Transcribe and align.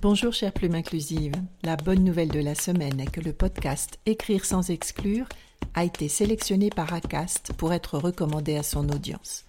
Bonjour 0.00 0.32
chère 0.32 0.52
plume 0.52 0.76
inclusive. 0.76 1.32
La 1.64 1.74
bonne 1.74 2.04
nouvelle 2.04 2.28
de 2.28 2.38
la 2.38 2.54
semaine 2.54 3.00
est 3.00 3.10
que 3.10 3.20
le 3.20 3.32
podcast 3.32 3.98
Écrire 4.06 4.44
sans 4.44 4.70
exclure 4.70 5.26
a 5.74 5.82
été 5.82 6.06
sélectionné 6.06 6.70
par 6.70 6.92
ACAST 6.92 7.52
pour 7.54 7.72
être 7.72 7.98
recommandé 7.98 8.54
à 8.54 8.62
son 8.62 8.88
audience. 8.90 9.44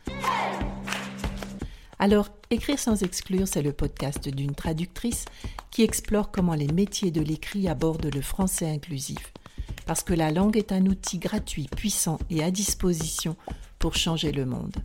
Alors, 2.00 2.30
Écrire 2.50 2.80
sans 2.80 3.04
exclure, 3.04 3.48
c'est 3.48 3.62
le 3.62 3.74
podcast 3.74 4.28
d'une 4.28 4.56
traductrice 4.56 5.26
qui 5.70 5.84
explore 5.84 6.32
comment 6.32 6.56
les 6.56 6.66
métiers 6.74 7.12
de 7.12 7.22
l'écrit 7.22 7.68
abordent 7.68 8.10
le 8.12 8.22
français 8.22 8.72
inclusif. 8.72 9.32
Parce 9.86 10.02
que 10.02 10.16
la 10.16 10.32
langue 10.32 10.58
est 10.58 10.72
un 10.72 10.88
outil 10.88 11.20
gratuit, 11.20 11.70
puissant 11.78 12.18
et 12.32 12.44
à 12.44 12.50
disposition 12.50 13.36
pour 13.78 13.96
changer 13.96 14.32
le 14.32 14.48
monde. 14.48 14.76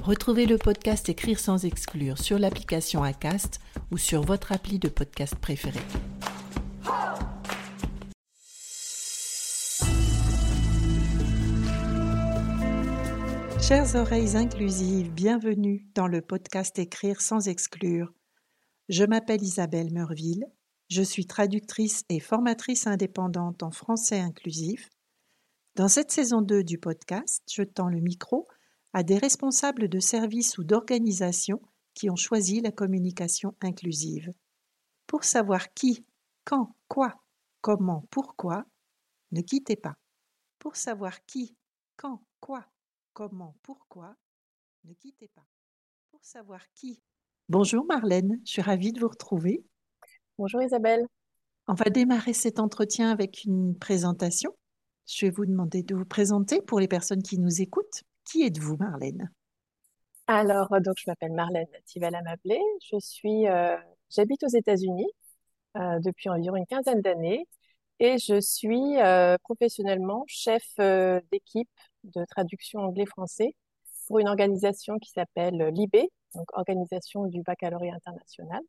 Retrouvez 0.00 0.46
le 0.46 0.58
podcast 0.58 1.08
Écrire 1.08 1.38
sans 1.38 1.64
exclure 1.64 2.18
sur 2.18 2.38
l'application 2.38 3.04
ACAST 3.04 3.60
ou 3.92 3.98
sur 3.98 4.22
votre 4.22 4.50
appli 4.50 4.80
de 4.80 4.88
podcast 4.88 5.36
préféré. 5.36 5.78
Chères 13.60 13.94
oreilles 13.94 14.36
inclusives, 14.36 15.12
bienvenue 15.12 15.86
dans 15.94 16.08
le 16.08 16.20
podcast 16.20 16.76
Écrire 16.80 17.20
sans 17.20 17.46
exclure. 17.46 18.12
Je 18.88 19.04
m'appelle 19.04 19.42
Isabelle 19.42 19.92
Meurville, 19.92 20.46
je 20.88 21.02
suis 21.02 21.26
traductrice 21.26 22.02
et 22.08 22.18
formatrice 22.18 22.88
indépendante 22.88 23.62
en 23.62 23.70
français 23.70 24.18
inclusif. 24.18 24.90
Dans 25.76 25.88
cette 25.88 26.10
saison 26.10 26.42
2 26.42 26.64
du 26.64 26.78
podcast, 26.78 27.44
je 27.50 27.62
tends 27.62 27.88
le 27.88 28.00
micro 28.00 28.48
à 28.92 29.02
des 29.02 29.18
responsables 29.18 29.88
de 29.88 30.00
services 30.00 30.58
ou 30.58 30.64
d'organisations 30.64 31.62
qui 31.94 32.10
ont 32.10 32.16
choisi 32.16 32.60
la 32.60 32.72
communication 32.72 33.54
inclusive. 33.60 34.30
Pour 35.06 35.24
savoir 35.24 35.72
qui, 35.72 36.04
quand, 36.44 36.74
quoi, 36.88 37.22
comment, 37.60 38.06
pourquoi, 38.10 38.64
ne 39.30 39.40
quittez 39.40 39.76
pas. 39.76 39.96
Pour 40.58 40.76
savoir 40.76 41.24
qui, 41.24 41.56
quand, 41.96 42.22
quoi, 42.40 42.66
comment, 43.12 43.56
pourquoi, 43.62 44.16
ne 44.84 44.94
quittez 44.94 45.28
pas. 45.28 45.46
Pour 46.10 46.24
savoir 46.24 46.60
qui. 46.74 47.00
Bonjour 47.48 47.84
Marlène, 47.84 48.40
je 48.44 48.52
suis 48.52 48.62
ravie 48.62 48.92
de 48.92 49.00
vous 49.00 49.08
retrouver. 49.08 49.64
Bonjour 50.38 50.62
Isabelle. 50.62 51.06
On 51.68 51.74
va 51.74 51.90
démarrer 51.90 52.32
cet 52.32 52.58
entretien 52.58 53.10
avec 53.10 53.44
une 53.44 53.78
présentation. 53.78 54.56
Je 55.06 55.26
vais 55.26 55.30
vous 55.30 55.46
demander 55.46 55.82
de 55.82 55.94
vous 55.94 56.04
présenter 56.04 56.60
pour 56.62 56.80
les 56.80 56.88
personnes 56.88 57.22
qui 57.22 57.38
nous 57.38 57.60
écoutent. 57.60 58.02
Qui 58.24 58.44
êtes-vous, 58.44 58.76
Marlène? 58.76 59.30
Alors, 60.26 60.72
euh, 60.72 60.80
donc, 60.80 60.94
je 60.98 61.04
m'appelle 61.08 61.32
Marlène 61.32 61.66
Tivala-Mablé. 61.84 62.60
Je 62.90 62.98
suis, 63.00 63.48
euh, 63.48 63.76
j'habite 64.10 64.42
aux 64.44 64.48
États-Unis 64.48 65.10
euh, 65.76 65.98
depuis 66.00 66.28
environ 66.28 66.56
une 66.56 66.66
quinzaine 66.66 67.00
d'années 67.00 67.46
et 67.98 68.18
je 68.18 68.40
suis 68.40 68.96
professionnellement 69.44 70.24
chef 70.26 70.64
d'équipe 71.30 71.70
de 72.02 72.24
traduction 72.24 72.80
anglais-français 72.80 73.54
pour 74.08 74.18
une 74.18 74.28
organisation 74.28 74.98
qui 74.98 75.10
s'appelle 75.10 75.70
l'IB, 75.72 75.96
donc 76.34 76.48
Organisation 76.54 77.26
du 77.26 77.42
baccalauréat 77.42 77.94
international. 77.94 78.62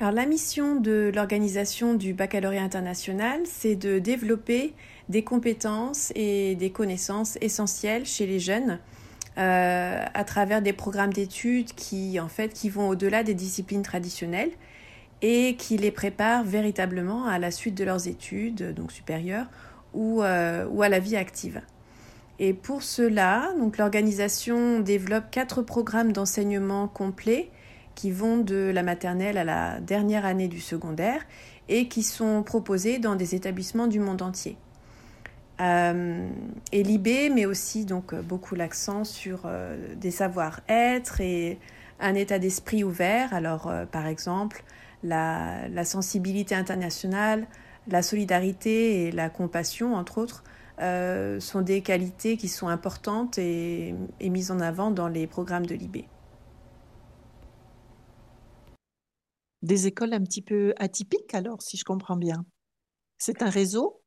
Alors 0.00 0.12
la 0.12 0.24
mission 0.24 0.76
de 0.76 1.12
l'organisation 1.14 1.92
du 1.92 2.14
baccalauréat 2.14 2.62
international, 2.62 3.42
c'est 3.44 3.76
de 3.76 3.98
développer 3.98 4.72
des 5.10 5.24
compétences 5.24 6.12
et 6.14 6.54
des 6.54 6.70
connaissances 6.70 7.36
essentielles 7.40 8.06
chez 8.06 8.26
les 8.26 8.38
jeunes 8.38 8.78
euh, 9.38 10.04
à 10.14 10.24
travers 10.24 10.62
des 10.62 10.72
programmes 10.72 11.12
d'études 11.12 11.74
qui 11.74 12.18
en 12.20 12.28
fait 12.28 12.54
qui 12.54 12.68
vont 12.68 12.88
au-delà 12.88 13.24
des 13.24 13.34
disciplines 13.34 13.82
traditionnelles 13.82 14.52
et 15.20 15.56
qui 15.56 15.76
les 15.76 15.90
préparent 15.90 16.44
véritablement 16.44 17.26
à 17.26 17.38
la 17.38 17.50
suite 17.50 17.74
de 17.74 17.84
leurs 17.84 18.06
études 18.06 18.72
donc 18.72 18.92
supérieures 18.92 19.46
ou, 19.94 20.22
euh, 20.22 20.66
ou 20.70 20.82
à 20.82 20.88
la 20.88 21.00
vie 21.00 21.16
active. 21.16 21.60
Et 22.38 22.54
pour 22.54 22.82
cela, 22.82 23.52
donc 23.58 23.78
l'organisation 23.78 24.78
développe 24.78 25.24
quatre 25.30 25.60
programmes 25.60 26.12
d'enseignement 26.12 26.86
complets 26.86 27.50
qui 27.96 28.12
vont 28.12 28.38
de 28.38 28.70
la 28.72 28.82
maternelle 28.84 29.36
à 29.36 29.44
la 29.44 29.80
dernière 29.80 30.24
année 30.24 30.48
du 30.48 30.60
secondaire 30.60 31.20
et 31.68 31.88
qui 31.88 32.02
sont 32.04 32.42
proposés 32.44 32.98
dans 32.98 33.16
des 33.16 33.34
établissements 33.34 33.88
du 33.88 33.98
monde 33.98 34.22
entier. 34.22 34.56
Euh, 35.60 36.28
et 36.72 36.82
l'IB 36.82 37.32
met 37.34 37.46
aussi 37.46 37.84
donc 37.84 38.14
beaucoup 38.14 38.54
l'accent 38.54 39.04
sur 39.04 39.42
euh, 39.44 39.94
des 39.96 40.10
savoir-être 40.10 41.20
et 41.20 41.58
un 42.00 42.14
état 42.14 42.38
d'esprit 42.38 42.82
ouvert. 42.82 43.34
Alors, 43.34 43.68
euh, 43.68 43.84
par 43.86 44.06
exemple, 44.06 44.64
la, 45.02 45.68
la, 45.68 45.84
sensibilité 45.84 46.54
internationale, 46.54 47.46
la 47.88 48.02
solidarité 48.02 49.04
et 49.04 49.12
la 49.12 49.28
compassion, 49.28 49.94
entre 49.94 50.18
autres, 50.18 50.44
sont 51.40 51.60
des 51.60 51.82
qualités 51.82 52.38
qui 52.38 52.48
sont 52.48 52.68
importantes 52.68 53.36
et, 53.36 53.94
et 54.18 54.30
mises 54.30 54.50
en 54.50 54.60
avant 54.60 54.90
dans 54.90 55.08
les 55.08 55.26
programmes 55.26 55.66
de 55.66 55.74
l'IB. 55.74 56.06
des 59.62 59.86
écoles 59.86 60.14
un 60.14 60.22
petit 60.22 60.42
peu 60.42 60.72
atypiques 60.78 61.34
alors, 61.34 61.62
si 61.62 61.76
je 61.76 61.84
comprends 61.84 62.16
bien. 62.16 62.44
C'est 63.18 63.42
un 63.42 63.50
réseau 63.50 63.99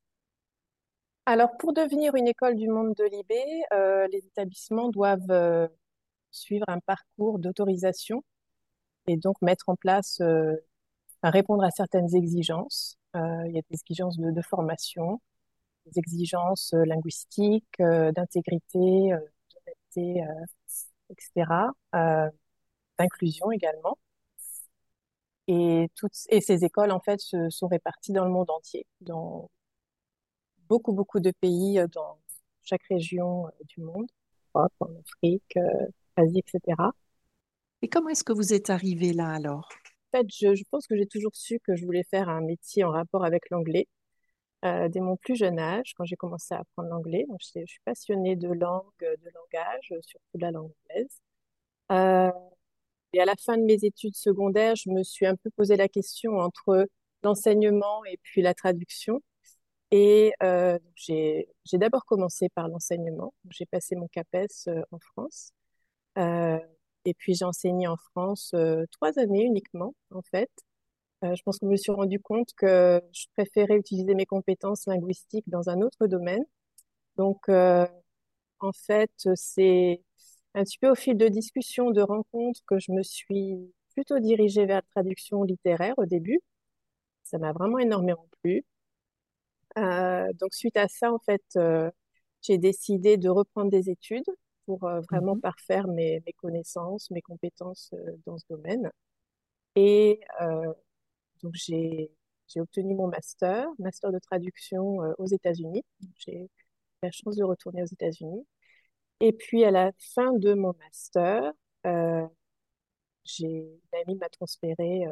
Alors, 1.26 1.56
pour 1.58 1.74
devenir 1.74 2.16
une 2.16 2.28
école 2.28 2.56
du 2.56 2.68
monde 2.68 2.94
de 2.96 3.06
l'IB, 3.06 3.32
euh, 3.74 4.08
les 4.12 4.20
établissements 4.26 4.90
doivent 4.90 5.32
euh, 5.32 5.68
suivre 6.32 6.66
un 6.68 6.80
parcours 6.80 7.40
d'autorisation 7.40 8.24
et 9.08 9.18
donc 9.18 9.42
mettre 9.42 9.70
en 9.70 9.76
place, 9.78 10.20
euh, 10.22 10.56
répondre 11.24 11.64
à 11.64 11.72
certaines 11.72 12.16
exigences. 12.16 12.98
il 13.16 13.52
y 13.54 13.60
a 13.60 13.62
des 13.62 13.76
exigences 13.76 14.18
de, 14.20 14.42
formation, 14.42 15.22
des 15.86 16.00
exigences 16.00 16.74
linguistiques, 16.74 17.80
d'intégrité, 17.80 19.12
d'honnêteté, 19.96 20.26
etc., 21.10 21.72
d'inclusion 22.98 23.52
également. 23.52 23.98
Et, 25.48 25.90
toutes, 25.96 26.14
et 26.30 26.42
ces 26.42 26.64
écoles, 26.66 26.92
en 26.92 27.00
fait, 27.00 27.20
se, 27.20 27.50
sont 27.50 27.68
réparties 27.68 28.14
dans 28.14 28.26
le 28.26 28.32
monde 28.32 28.50
entier, 28.50 28.86
dans 29.02 29.50
beaucoup, 30.74 30.92
beaucoup 30.92 31.20
de 31.20 31.32
pays, 31.40 31.80
euh, 31.80 31.88
dans 31.88 32.18
chaque 32.64 32.82
région 32.90 33.46
euh, 33.46 33.52
du 33.70 33.82
monde, 33.82 34.08
Europe, 34.56 34.74
en 34.80 34.88
Afrique, 35.02 35.56
euh, 35.58 35.88
Asie, 36.16 36.40
etc. 36.40 36.92
Et 37.84 37.90
comment 37.90 38.10
est-ce 38.10 38.24
que 38.24 38.34
vous 38.34 38.54
êtes 38.54 38.72
arrivé 38.72 39.14
là 39.14 39.30
alors? 39.30 39.70
En 40.12 40.18
fait, 40.18 40.28
je, 40.34 40.56
je 40.56 40.64
pense 40.72 40.88
que 40.88 40.96
j'ai 40.98 41.06
toujours 41.06 41.36
su 41.36 41.60
que 41.60 41.76
je 41.76 41.86
voulais 41.86 42.04
faire 42.10 42.28
un 42.28 42.42
métier 42.42 42.84
en 42.84 42.90
rapport 42.90 43.24
avec 43.24 43.52
l'anglais. 43.52 43.88
Euh, 44.66 44.90
dès 44.90 45.00
mon 45.00 45.16
plus 45.16 45.36
jeune 45.36 45.60
âge, 45.60 45.94
quand 45.96 46.06
j'ai 46.06 46.16
commencé 46.16 46.56
à 46.56 46.60
apprendre 46.62 46.90
l'anglais, 46.90 47.26
donc 47.30 47.40
je, 47.42 47.60
je, 47.60 47.66
suis 47.66 47.82
passionnée 47.86 48.36
de 48.36 48.48
langue, 48.48 48.84
de 49.02 49.30
langage, 49.36 49.94
surtout 50.02 50.38
de 50.38 50.42
la 50.42 50.52
langue 50.52 50.72
anglaise. 50.90 51.22
Euh, 51.92 52.32
et 53.14 53.22
à 53.22 53.26
la 53.26 53.36
fin 53.36 53.58
de 53.58 53.64
mes 53.64 53.86
études 53.86 54.16
secondaires, 54.16 54.76
je 54.76 54.90
me 54.90 55.04
suis 55.04 55.28
un 55.28 55.36
peu 55.36 55.52
posé 55.52 55.76
la 55.76 55.88
question 55.88 56.40
entre 56.40 56.88
l'enseignement 57.24 58.04
et 58.06 58.18
puis 58.24 58.42
la 58.42 58.54
traduction. 58.56 59.22
Et 59.96 60.34
euh, 60.42 60.80
j'ai 60.96 61.46
d'abord 61.74 62.06
commencé 62.06 62.50
par 62.50 62.68
l'enseignement. 62.68 63.32
J'ai 63.52 63.68
passé 63.68 63.96
mon 63.96 64.08
CAPES 64.08 64.48
euh, 64.68 64.82
en 64.90 64.98
France. 64.98 65.52
Euh, 66.18 66.60
et 67.06 67.14
puis 67.14 67.36
j'ai 67.36 67.46
enseigné 67.46 67.88
en 67.88 67.98
France 67.98 68.56
trois 68.92 69.20
années 69.20 69.44
uniquement, 69.44 69.94
en 70.12 70.24
fait. 70.24 70.50
Je 71.24 71.42
pense 71.44 71.60
que 71.60 71.68
je 71.68 71.72
me 71.72 71.78
suis 71.78 71.92
rendu 71.92 72.20
compte 72.20 72.50
que 72.58 73.02
je 73.14 73.28
préférais 73.34 73.78
utiliser 73.78 74.16
mes 74.16 74.26
compétences 74.26 74.88
linguistiques 74.88 75.48
dans 75.50 75.70
un 75.70 75.82
autre 75.82 76.08
domaine. 76.08 76.44
Donc, 77.18 77.50
en 77.50 78.72
fait, 78.74 79.12
c'est 79.36 80.02
un 80.56 80.64
petit 80.64 80.78
peu 80.80 80.90
au 80.90 80.96
fil 80.96 81.18
de 81.18 81.28
discussions, 81.28 81.92
de 81.92 82.02
rencontres, 82.02 82.62
que 82.68 82.80
je 82.80 82.92
me 82.92 83.04
suis 83.04 83.74
plutôt 83.94 84.20
dirigée 84.20 84.66
vers 84.66 84.78
la 84.78 84.82
traduction 84.84 85.44
littéraire 85.44 85.96
au 85.98 86.06
début. 86.06 86.40
Ça 87.24 87.38
m'a 87.38 87.54
vraiment 87.54 87.80
énormément 87.80 88.28
plu. 88.42 88.66
Euh, 89.78 90.32
donc 90.40 90.54
suite 90.54 90.78
à 90.78 90.88
ça, 90.88 91.12
en 91.14 91.20
fait, 91.20 91.44
euh, 91.58 91.90
j'ai 92.42 92.58
décidé 92.58 93.18
de 93.18 93.30
reprendre 93.30 93.72
des 93.72 93.90
études 93.90 94.30
pour 94.66 94.84
euh, 94.86 95.02
vraiment 95.10 95.36
mm 95.36 95.40
-hmm. 95.40 95.42
parfaire 95.42 95.88
mes, 95.88 96.22
mes, 96.26 96.34
connaissances, 96.34 97.12
mes 97.12 97.22
compétences 97.22 97.92
dans 98.26 98.38
ce 98.38 98.46
domaine. 98.50 98.92
Et 99.76 100.20
euh, 100.42 100.74
donc 101.44 101.54
j'ai 101.56 102.12
j'ai 102.48 102.62
obtenu 102.62 102.94
mon 102.96 103.08
master, 103.08 103.68
master 103.80 104.12
de 104.12 104.20
traduction 104.20 105.04
euh, 105.04 105.14
aux 105.18 105.26
États-Unis. 105.26 105.84
J'ai 106.18 106.50
la 107.02 107.12
chance 107.12 107.36
de 107.36 107.44
retourner 107.44 107.84
aux 107.84 107.86
États-Unis. 107.88 108.46
Et 109.22 109.34
puis, 109.34 109.64
à 109.66 109.72
la 109.72 109.92
fin 110.16 110.34
de 110.34 110.54
mon 110.54 110.74
master, 110.80 111.52
euh, 111.88 112.28
j'ai, 113.26 113.48
une 113.48 114.00
amie 114.08 114.16
m'a 114.18 114.30
transféré 114.30 115.06
euh, 115.08 115.12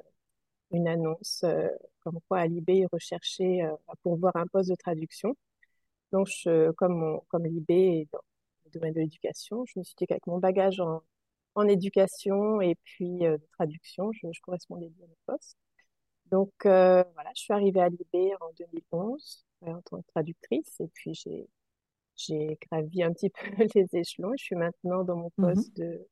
une 0.71 0.87
annonce 0.87 1.43
euh, 1.43 1.67
comme 2.01 2.19
quoi 2.27 2.39
à 2.39 2.47
l'IB 2.47 2.87
recherchait 2.91 3.63
euh, 3.63 3.73
à 3.87 3.95
pourvoir 4.03 4.35
un 4.35 4.47
poste 4.47 4.69
de 4.69 4.75
traduction. 4.75 5.35
Donc, 6.11 6.27
je, 6.27 6.71
comme, 6.71 6.95
mon, 6.95 7.19
comme 7.29 7.45
l'IB 7.45 7.71
est 7.71 8.07
dans 8.11 8.21
le 8.65 8.71
domaine 8.71 8.93
de 8.93 8.99
l'éducation, 9.01 9.65
je 9.65 9.79
me 9.79 9.83
suis 9.83 9.95
dit 9.97 10.05
qu'avec 10.07 10.27
mon 10.27 10.39
bagage 10.39 10.79
en, 10.79 11.03
en 11.55 11.67
éducation 11.67 12.61
et 12.61 12.75
puis 12.83 13.19
de 13.19 13.39
traduction. 13.53 14.11
Je, 14.13 14.27
je 14.31 14.41
correspondais 14.41 14.89
bien 14.89 15.07
au 15.07 15.17
poste. 15.33 15.57
Donc 16.31 16.51
voilà, 16.63 17.31
je 17.35 17.41
suis 17.41 17.53
arrivée 17.53 17.81
à 17.81 17.89
Libé 17.89 18.33
en 18.41 18.51
2011 18.57 19.45
en 19.61 19.81
tant 19.81 20.01
que 20.01 20.07
traductrice 20.07 20.79
et 20.79 20.87
puis 20.93 21.13
j'ai 21.13 21.47
j'ai 22.15 22.57
gravi 22.69 23.03
un 23.03 23.13
petit 23.13 23.29
peu 23.57 23.65
les 23.75 23.87
échelons. 23.93 24.33
Je 24.37 24.43
suis 24.43 24.55
maintenant 24.55 25.03
dans 25.03 25.17
mon 25.17 25.31
mmh 25.37 25.53
poste 25.53 25.75
de, 25.77 26.07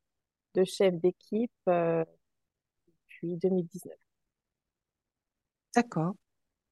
de 0.54 0.64
chef 0.64 0.94
d'équipe 0.94 1.50
depuis 1.66 3.36
2019. 3.36 4.09
D'accord. 5.74 6.14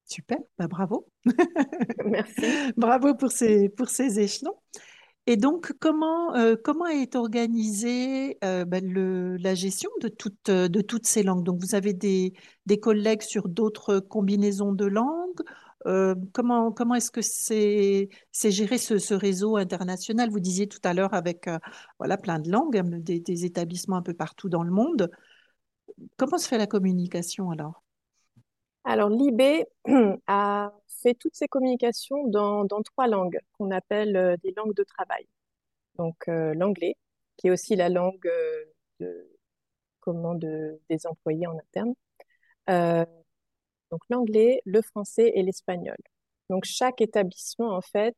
Super, 0.05 0.39
bah, 0.57 0.67
bravo. 0.67 1.07
Merci. 2.05 2.73
bravo 2.77 3.13
pour 3.15 3.31
ces, 3.31 3.69
pour 3.69 3.89
ces 3.89 4.19
échelons. 4.19 4.55
Et 5.27 5.37
donc, 5.37 5.73
comment, 5.79 6.35
euh, 6.35 6.55
comment 6.63 6.87
est 6.87 7.15
organisée 7.15 8.39
euh, 8.43 8.65
bah, 8.65 8.79
le, 8.79 9.37
la 9.37 9.53
gestion 9.53 9.91
de, 10.01 10.07
toutes 10.07 10.49
de 10.49 10.81
toutes 10.81 11.05
ces 11.05 11.21
langues? 11.21 11.43
Donc, 11.43 11.61
vous 11.61 11.75
avez 11.75 11.93
des, 11.93 12.33
des 12.65 12.79
collègues 12.79 13.21
sur 13.21 13.47
d'autres 13.47 13.99
combinaisons 13.99 14.73
de 14.73 14.85
langues 14.85 15.41
euh, 15.85 16.13
comment 16.33 16.71
comment 16.73 16.95
est-ce 16.95 17.11
que 17.11 17.21
c'est 17.21 18.09
géré 18.51 18.77
ce, 18.77 18.97
ce, 18.97 19.13
réseau 19.13 19.55
international? 19.55 20.29
Vous 20.29 20.41
disiez 20.41 20.67
tout 20.67 20.81
à 20.83 20.93
l'heure 20.93 21.13
avec 21.13 21.47
voilà 21.99 22.17
plein 22.17 22.39
de 22.39 22.51
langues, 22.51 22.81
des, 23.01 23.19
des, 23.21 23.45
établissements 23.45 23.97
un 23.97 24.01
peu 24.01 24.13
partout 24.13 24.49
dans 24.49 24.63
le 24.63 24.71
monde. 24.71 25.09
Comment 26.17 26.37
se 26.37 26.47
fait 26.47 26.57
la 26.57 26.67
communication 26.67 27.51
alors? 27.51 27.83
Alors, 28.83 29.09
l'IB 29.09 29.65
a 30.27 30.73
fait 31.01 31.13
toutes 31.13 31.35
ses 31.35 31.47
communications 31.47 32.27
dans, 32.27 32.65
dans 32.65 32.81
trois 32.81 33.07
langues 33.07 33.39
qu'on 33.53 33.71
appelle 33.71 34.15
euh, 34.15 34.37
des 34.43 34.53
langues 34.55 34.75
de 34.75 34.83
travail. 34.83 35.27
Donc, 35.97 36.27
euh, 36.29 36.53
l'anglais, 36.55 36.95
qui 37.37 37.47
est 37.47 37.51
aussi 37.51 37.75
la 37.75 37.89
langue 37.89 38.25
euh, 38.27 38.65
de, 38.99 39.29
comment 40.01 40.35
de, 40.35 40.81
des 40.89 41.07
employés 41.07 41.47
en 41.47 41.57
interne. 41.57 41.93
donc, 43.91 44.01
l'anglais, 44.09 44.61
le 44.65 44.81
français 44.81 45.31
et 45.35 45.43
l'espagnol. 45.43 45.97
Donc, 46.49 46.65
chaque 46.65 47.01
établissement, 47.01 47.75
en 47.75 47.81
fait, 47.81 48.17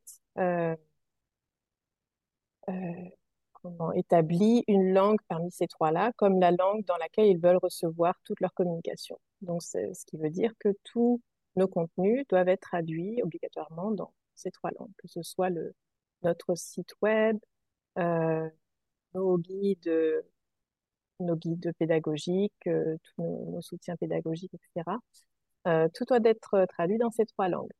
comment, 3.62 3.92
établit 3.94 4.64
une 4.68 4.94
langue 4.94 5.20
parmi 5.28 5.52
ces 5.52 5.68
trois-là 5.68 6.12
comme 6.18 6.40
la 6.40 6.52
langue 6.52 6.84
dans 6.86 6.98
laquelle 6.98 7.28
ils 7.28 7.40
veulent 7.40 7.60
recevoir 7.62 8.16
toute 8.24 8.40
leur 8.40 8.54
communication. 8.54 9.20
Donc, 9.42 9.62
ce 9.64 10.06
qui 10.06 10.18
veut 10.18 10.30
dire 10.30 10.54
que 10.60 10.70
tous 10.84 11.22
nos 11.56 11.68
contenus 11.68 12.26
doivent 12.30 12.50
être 12.50 12.62
traduits 12.62 13.22
obligatoirement 13.24 13.92
dans 13.92 14.14
ces 14.36 14.52
trois 14.52 14.72
langues, 14.80 14.92
que 14.98 15.08
ce 15.08 15.22
soit 15.22 15.50
le, 15.50 15.74
notre 16.24 16.56
site 16.56 16.94
web, 17.02 17.38
euh, 17.98 18.50
nos 19.14 19.38
guides, 19.38 20.24
nos 21.22 21.36
guides 21.36 21.72
pédagogiques, 21.78 22.68
euh, 22.68 22.98
tous 23.04 23.24
nos, 23.24 23.62
soutiens 23.62 23.96
pédagogiques, 23.96 24.54
etc. 24.54 24.98
Euh, 25.68 25.88
tout 25.94 26.06
doit 26.06 26.20
être 26.24 26.66
traduit 26.70 26.98
dans 26.98 27.12
ces 27.12 27.26
trois 27.26 27.48
langues. 27.50 27.72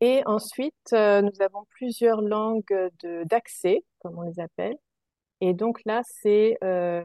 Et 0.00 0.22
ensuite, 0.26 0.74
euh, 0.92 1.22
nous 1.22 1.40
avons 1.40 1.64
plusieurs 1.70 2.20
langues 2.20 2.90
d'accès, 3.24 3.84
comme 4.00 4.18
on 4.18 4.22
les 4.22 4.40
appelle, 4.40 4.76
et 5.40 5.54
donc 5.54 5.80
là, 5.84 6.02
c'est 6.04 6.58
euh, 6.64 7.04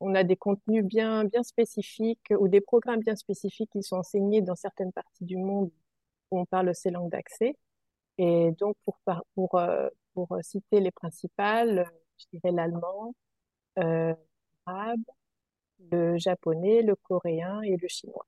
on 0.00 0.14
a 0.14 0.24
des 0.24 0.36
contenus 0.36 0.84
bien 0.84 1.24
bien 1.24 1.42
spécifiques 1.42 2.32
ou 2.38 2.48
des 2.48 2.60
programmes 2.60 3.00
bien 3.00 3.16
spécifiques 3.16 3.70
qui 3.72 3.82
sont 3.82 3.96
enseignés 3.96 4.42
dans 4.42 4.56
certaines 4.56 4.92
parties 4.92 5.24
du 5.24 5.36
monde 5.36 5.70
où 6.30 6.40
on 6.40 6.46
parle 6.46 6.74
ces 6.74 6.90
langues 6.90 7.10
d'accès. 7.10 7.56
Et 8.18 8.52
donc 8.52 8.76
pour 8.84 8.98
pour 9.34 9.56
euh, 9.56 9.88
pour 10.14 10.36
citer 10.42 10.80
les 10.80 10.90
principales, 10.90 11.90
je 12.18 12.26
dirais 12.32 12.52
l'allemand, 12.52 13.14
euh, 13.78 14.14
l'arabe, 14.66 15.00
le 15.90 16.18
japonais, 16.18 16.82
le 16.82 16.96
coréen 16.96 17.62
et 17.62 17.76
le 17.76 17.88
chinois. 17.88 18.26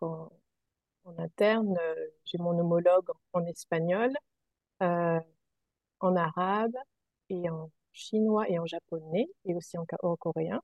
En, 0.00 0.30
en, 1.04 1.18
interne, 1.18 1.76
euh, 1.80 2.06
j'ai 2.24 2.38
mon 2.38 2.58
homologue 2.58 3.10
en, 3.32 3.44
espagnol, 3.46 4.12
euh, 4.82 5.20
en 6.00 6.16
arabe 6.16 6.76
et 7.30 7.48
en 7.50 7.70
chinois 7.92 8.48
et 8.48 8.58
en 8.58 8.66
japonais, 8.66 9.28
et 9.44 9.54
aussi 9.54 9.76
en, 9.78 9.86
coréen. 10.16 10.60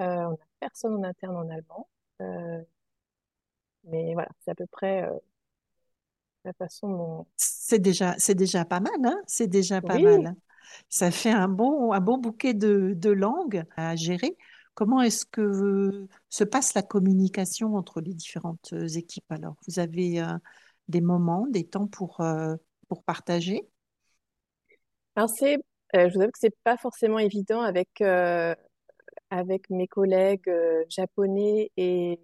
Euh, 0.00 0.04
on 0.04 0.30
n'a 0.30 0.46
personne 0.60 0.94
en 0.94 1.02
interne 1.02 1.36
en 1.36 1.48
allemand. 1.48 1.88
Euh, 2.20 2.62
mais 3.84 4.14
voilà, 4.14 4.28
c'est 4.40 4.50
à 4.50 4.54
peu 4.54 4.66
près 4.66 5.04
euh, 5.04 5.18
la 6.44 6.52
façon 6.54 6.88
dont... 6.88 7.26
C'est 7.36 7.78
déjà, 7.78 8.14
c'est 8.18 8.34
déjà 8.34 8.64
pas 8.64 8.80
mal, 8.80 8.92
hein 9.04 9.20
C'est 9.26 9.46
déjà 9.46 9.80
pas 9.80 9.98
mal. 9.98 10.34
Ça 10.88 11.10
fait 11.10 11.30
un 11.30 11.48
bon, 11.48 11.92
un 11.92 12.00
bon 12.00 12.18
bouquet 12.18 12.54
de, 12.54 12.94
de 12.96 13.10
langues 13.10 13.64
à 13.76 13.96
gérer. 13.96 14.36
Comment 14.74 15.02
est-ce 15.02 15.26
que 15.26 16.08
se 16.30 16.42
passe 16.42 16.74
la 16.74 16.82
communication 16.82 17.76
entre 17.76 18.00
les 18.00 18.14
différentes 18.14 18.72
équipes? 18.72 19.30
Alors 19.30 19.54
Vous 19.68 19.78
avez 19.78 20.24
des 20.88 21.00
moments, 21.00 21.46
des 21.46 21.64
temps 21.64 21.86
pour, 21.86 22.24
pour 22.88 23.04
partager? 23.04 23.68
Alors 25.16 25.28
c'est 25.28 25.58
je 25.94 26.14
vous 26.14 26.20
avoue 26.20 26.32
que 26.32 26.38
c'est 26.38 26.56
pas 26.64 26.76
forcément 26.76 27.18
évident 27.18 27.60
avec 27.60 28.00
euh, 28.00 28.54
avec 29.30 29.70
mes 29.70 29.86
collègues 29.86 30.48
euh, 30.48 30.84
japonais 30.88 31.70
et 31.76 32.20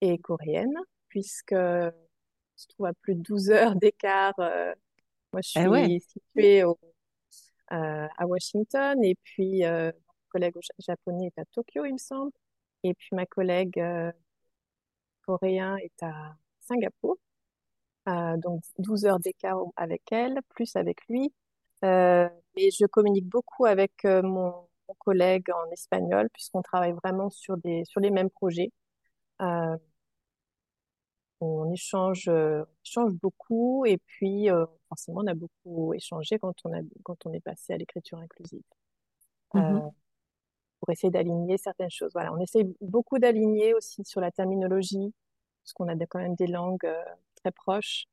et 0.00 0.18
coréennes, 0.18 0.78
puisque 1.08 1.54
je 1.54 2.66
trouve 2.68 2.86
à 2.86 2.92
plus 2.94 3.14
de 3.14 3.22
12 3.22 3.50
heures 3.50 3.74
d'écart. 3.76 4.34
moi, 4.38 5.40
je 5.42 5.58
eh 5.58 5.84
suis 5.84 6.00
située 6.00 6.64
au, 6.64 6.78
à 7.68 8.26
Washington 8.26 9.02
et 9.02 9.16
puis 9.24 9.62
mon 9.62 9.92
collègue 10.28 10.54
japonais 10.78 11.26
est 11.26 11.40
à 11.40 11.44
Tokyo, 11.46 11.84
il 11.84 11.94
me 11.94 11.98
semble, 11.98 12.32
et 12.84 12.94
puis 12.94 13.08
ma 13.12 13.26
collègue 13.26 13.82
coréen 15.26 15.76
est 15.76 16.02
à 16.02 16.36
Singapour. 16.60 17.18
donc 18.06 18.62
12 18.78 19.06
heures 19.06 19.18
d'écart 19.18 19.58
avec 19.76 20.02
elle, 20.12 20.40
plus 20.50 20.76
avec 20.76 21.06
lui. 21.08 21.32
Euh, 21.84 22.28
mais 22.56 22.70
je 22.70 22.86
communique 22.86 23.26
beaucoup 23.26 23.66
avec 23.66 24.04
euh, 24.04 24.22
mon, 24.22 24.68
collègue 24.98 25.50
en 25.50 25.70
espagnol 25.70 26.30
puisqu'on 26.32 26.62
travaille 26.62 26.92
vraiment 26.92 27.30
sur 27.30 27.58
des 27.58 27.84
sur 27.84 28.00
les 28.00 28.10
mêmes 28.10 28.30
projets. 28.30 28.72
Euh, 29.42 29.76
on 31.40 31.70
échange, 31.72 32.28
euh, 32.28 32.64
échange 32.84 33.12
beaucoup 33.14 33.84
et 33.86 33.98
puis 33.98 34.50
euh, 34.50 34.66
forcément 34.88 35.20
on 35.22 35.26
a 35.26 35.34
beaucoup 35.34 35.94
échangé 35.94 36.38
quand 36.38 36.54
on 36.64 36.72
a 36.72 36.80
quand 37.04 37.26
on 37.26 37.32
est 37.32 37.40
passé 37.40 37.74
à 37.74 37.76
l'écriture 37.76 38.18
inclusive 38.18 38.62
mm-hmm. 39.54 39.92
pour 40.80 40.90
essayer 40.90 41.10
d'aligner 41.10 41.58
certaines 41.58 41.90
choses. 41.90 42.12
Voilà, 42.14 42.32
on 42.32 42.40
essaie 42.40 42.64
beaucoup 42.80 43.18
d'aligner 43.18 43.74
aussi 43.74 44.04
sur 44.04 44.20
la 44.20 44.30
terminologie 44.32 45.14
parce 45.62 45.72
qu'on 45.74 45.88
a 45.88 46.06
quand 46.06 46.20
même 46.20 46.34
des 46.36 46.46
langues 46.46 46.90
très 47.36 47.52
proches. 47.52 48.06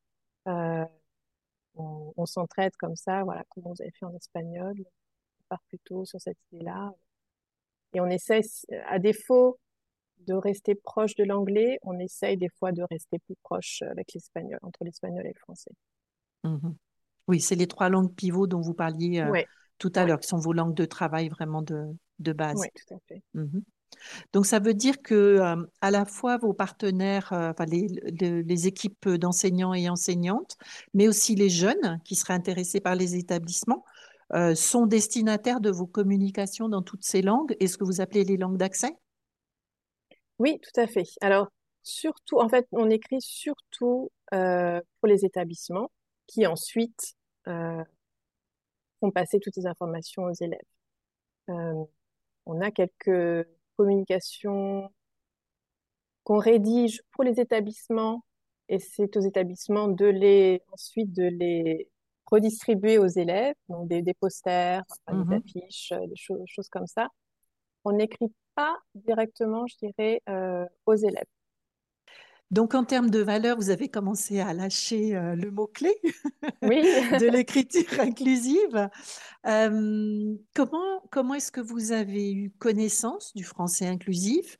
On, 1.76 2.26
s'entraide 2.26 2.74
comme 2.76 2.96
ça, 2.96 3.22
voilà, 3.24 3.44
comme 3.50 3.64
vous 3.64 3.80
avez 3.80 3.90
fait 3.90 4.06
en 4.06 4.14
espagnol, 4.14 4.74
on 4.78 5.44
part 5.48 5.62
plutôt 5.68 6.04
sur 6.04 6.20
cette 6.20 6.38
idée-là. 6.52 6.92
Et 7.92 8.00
on 8.00 8.06
essaie, 8.06 8.40
à 8.86 8.98
défaut 8.98 9.58
de 10.26 10.34
rester 10.34 10.74
proche 10.74 11.14
de 11.14 11.24
l'anglais, 11.24 11.78
on 11.82 11.98
essaye 11.98 12.36
des 12.36 12.48
fois 12.58 12.72
de 12.72 12.82
rester 12.90 13.18
plus 13.18 13.36
proche 13.42 13.82
avec 13.82 14.12
l'espagnol, 14.14 14.58
entre 14.62 14.84
l'espagnol 14.84 15.26
et 15.26 15.32
le 15.34 15.40
français. 15.40 15.72
Mhm. 16.44 16.74
Oui, 17.28 17.40
c'est 17.40 17.56
les 17.56 17.66
trois 17.66 17.88
langues 17.88 18.14
pivots 18.14 18.46
dont 18.46 18.60
vous 18.60 18.74
parliez 18.74 19.20
euh, 19.20 19.42
tout 19.78 19.92
à 19.94 20.04
l'heure, 20.04 20.20
qui 20.20 20.28
sont 20.28 20.38
vos 20.38 20.52
langues 20.52 20.74
de 20.74 20.84
travail 20.84 21.28
vraiment 21.28 21.62
de, 21.62 21.84
de 22.18 22.32
base. 22.32 22.58
Oui, 22.58 22.68
tout 22.74 22.94
à 22.94 22.98
fait. 23.08 23.22
Mhm. 23.34 23.62
Donc, 24.32 24.46
ça 24.46 24.58
veut 24.58 24.74
dire 24.74 25.02
que 25.02 25.14
euh, 25.14 25.56
à 25.80 25.90
la 25.90 26.04
fois 26.04 26.38
vos 26.38 26.52
partenaires, 26.52 27.32
euh, 27.32 27.50
enfin, 27.50 27.64
les, 27.66 27.88
les, 28.42 28.66
équipes 28.66 29.08
d'enseignants 29.08 29.74
et 29.74 29.88
enseignantes, 29.88 30.56
mais 30.94 31.08
aussi 31.08 31.34
les 31.34 31.48
jeunes 31.48 32.00
qui 32.04 32.14
seraient 32.14 32.34
intéressés 32.34 32.80
par 32.80 32.94
les 32.94 33.16
établissements, 33.16 33.84
euh, 34.34 34.54
sont 34.54 34.86
destinataires 34.86 35.60
de 35.60 35.70
vos 35.70 35.86
communications 35.86 36.68
dans 36.68 36.82
toutes 36.82 37.04
ces 37.04 37.22
langues 37.22 37.54
et 37.60 37.68
ce 37.68 37.78
que 37.78 37.84
vous 37.84 38.00
appelez 38.00 38.24
les 38.24 38.36
langues 38.36 38.56
d'accès? 38.56 38.96
Oui, 40.38 40.60
tout 40.60 40.80
à 40.80 40.86
fait. 40.86 41.06
Alors, 41.20 41.48
surtout, 41.82 42.38
en 42.38 42.48
fait, 42.48 42.66
on 42.72 42.90
écrit 42.90 43.20
surtout 43.20 44.10
pour 44.30 45.08
les 45.08 45.24
établissements 45.24 45.90
qui 46.26 46.46
ensuite 46.46 47.14
font 47.46 49.10
passer 49.14 49.38
toutes 49.38 49.54
ces 49.54 49.66
informations 49.66 50.24
aux 50.24 50.34
élèves. 50.34 50.58
on 51.48 52.60
a 52.60 52.70
quelques 52.72 53.46
communication 53.76 54.90
qu'on 56.24 56.38
rédige 56.38 57.02
pour 57.12 57.24
les 57.24 57.40
établissements 57.40 58.24
et 58.68 58.78
c'est 58.78 59.16
aux 59.16 59.20
établissements 59.20 59.88
de 59.88 60.06
les 60.06 60.62
ensuite 60.72 61.12
de 61.12 61.24
les 61.24 61.88
redistribuer 62.26 62.98
aux 62.98 63.06
élèves, 63.06 63.54
donc 63.68 63.88
des, 63.88 64.02
des 64.02 64.14
posters, 64.14 64.82
des 65.08 65.14
mm-hmm. 65.14 65.36
affiches, 65.36 65.92
euh, 65.92 66.06
des 66.06 66.16
choses 66.16 66.68
comme 66.70 66.86
ça. 66.86 67.08
On 67.84 67.92
n'écrit 67.92 68.32
pas 68.56 68.76
directement, 68.94 69.66
je 69.68 69.76
dirais, 69.76 70.20
euh, 70.28 70.66
aux 70.86 70.96
élèves. 70.96 71.24
Donc, 72.52 72.74
en 72.74 72.84
termes 72.84 73.10
de 73.10 73.18
valeur, 73.18 73.56
vous 73.56 73.70
avez 73.70 73.88
commencé 73.88 74.38
à 74.38 74.54
lâcher 74.54 75.16
euh, 75.16 75.34
le 75.34 75.50
mot-clé 75.50 75.92
oui. 76.62 76.80
de 77.20 77.26
l'écriture 77.28 78.00
inclusive. 78.00 78.88
Euh, 79.46 80.34
comment 80.54 81.02
comment 81.10 81.34
est-ce 81.34 81.50
que 81.50 81.60
vous 81.60 81.90
avez 81.90 82.32
eu 82.32 82.50
connaissance 82.50 83.34
du 83.34 83.42
français 83.42 83.86
inclusif? 83.86 84.58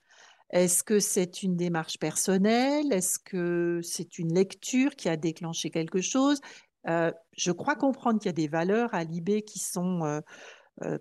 Est-ce 0.51 0.83
que 0.83 0.99
c'est 0.99 1.43
une 1.43 1.57
démarche 1.57 1.99
personnelle? 1.99 2.93
Est-ce 2.93 3.19
que 3.21 3.81
c'est 3.83 4.19
une 4.19 4.35
lecture 4.35 4.97
qui 4.97 5.09
a 5.09 5.17
déclenché 5.17 5.71
quelque 5.71 6.01
chose? 6.01 6.41
Euh, 6.89 7.13
Je 7.37 7.53
crois 7.53 7.77
comprendre 7.77 8.19
qu'il 8.19 8.29
y 8.29 8.31
a 8.31 8.33
des 8.33 8.49
valeurs 8.49 8.95
à 8.95 9.05
l'IB 9.05 9.43
qui 9.43 9.61
sont 9.61 10.23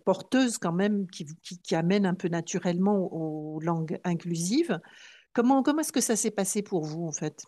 porteuses 0.06 0.58
quand 0.58 0.72
même, 0.72 1.06
qui, 1.08 1.26
qui, 1.42 1.60
qui, 1.60 1.76
amènent 1.76 2.06
un 2.06 2.14
peu 2.14 2.30
naturellement 2.30 3.12
aux 3.12 3.60
langues 3.60 4.00
inclusives. 4.06 4.80
Comment, 5.36 5.64
comment 5.64 5.82
est-ce 5.82 5.92
que 5.92 6.00
ça 6.00 6.16
s'est 6.16 6.32
passé 6.32 6.64
pour 6.64 6.86
vous, 6.86 7.06
en 7.06 7.12
fait? 7.12 7.46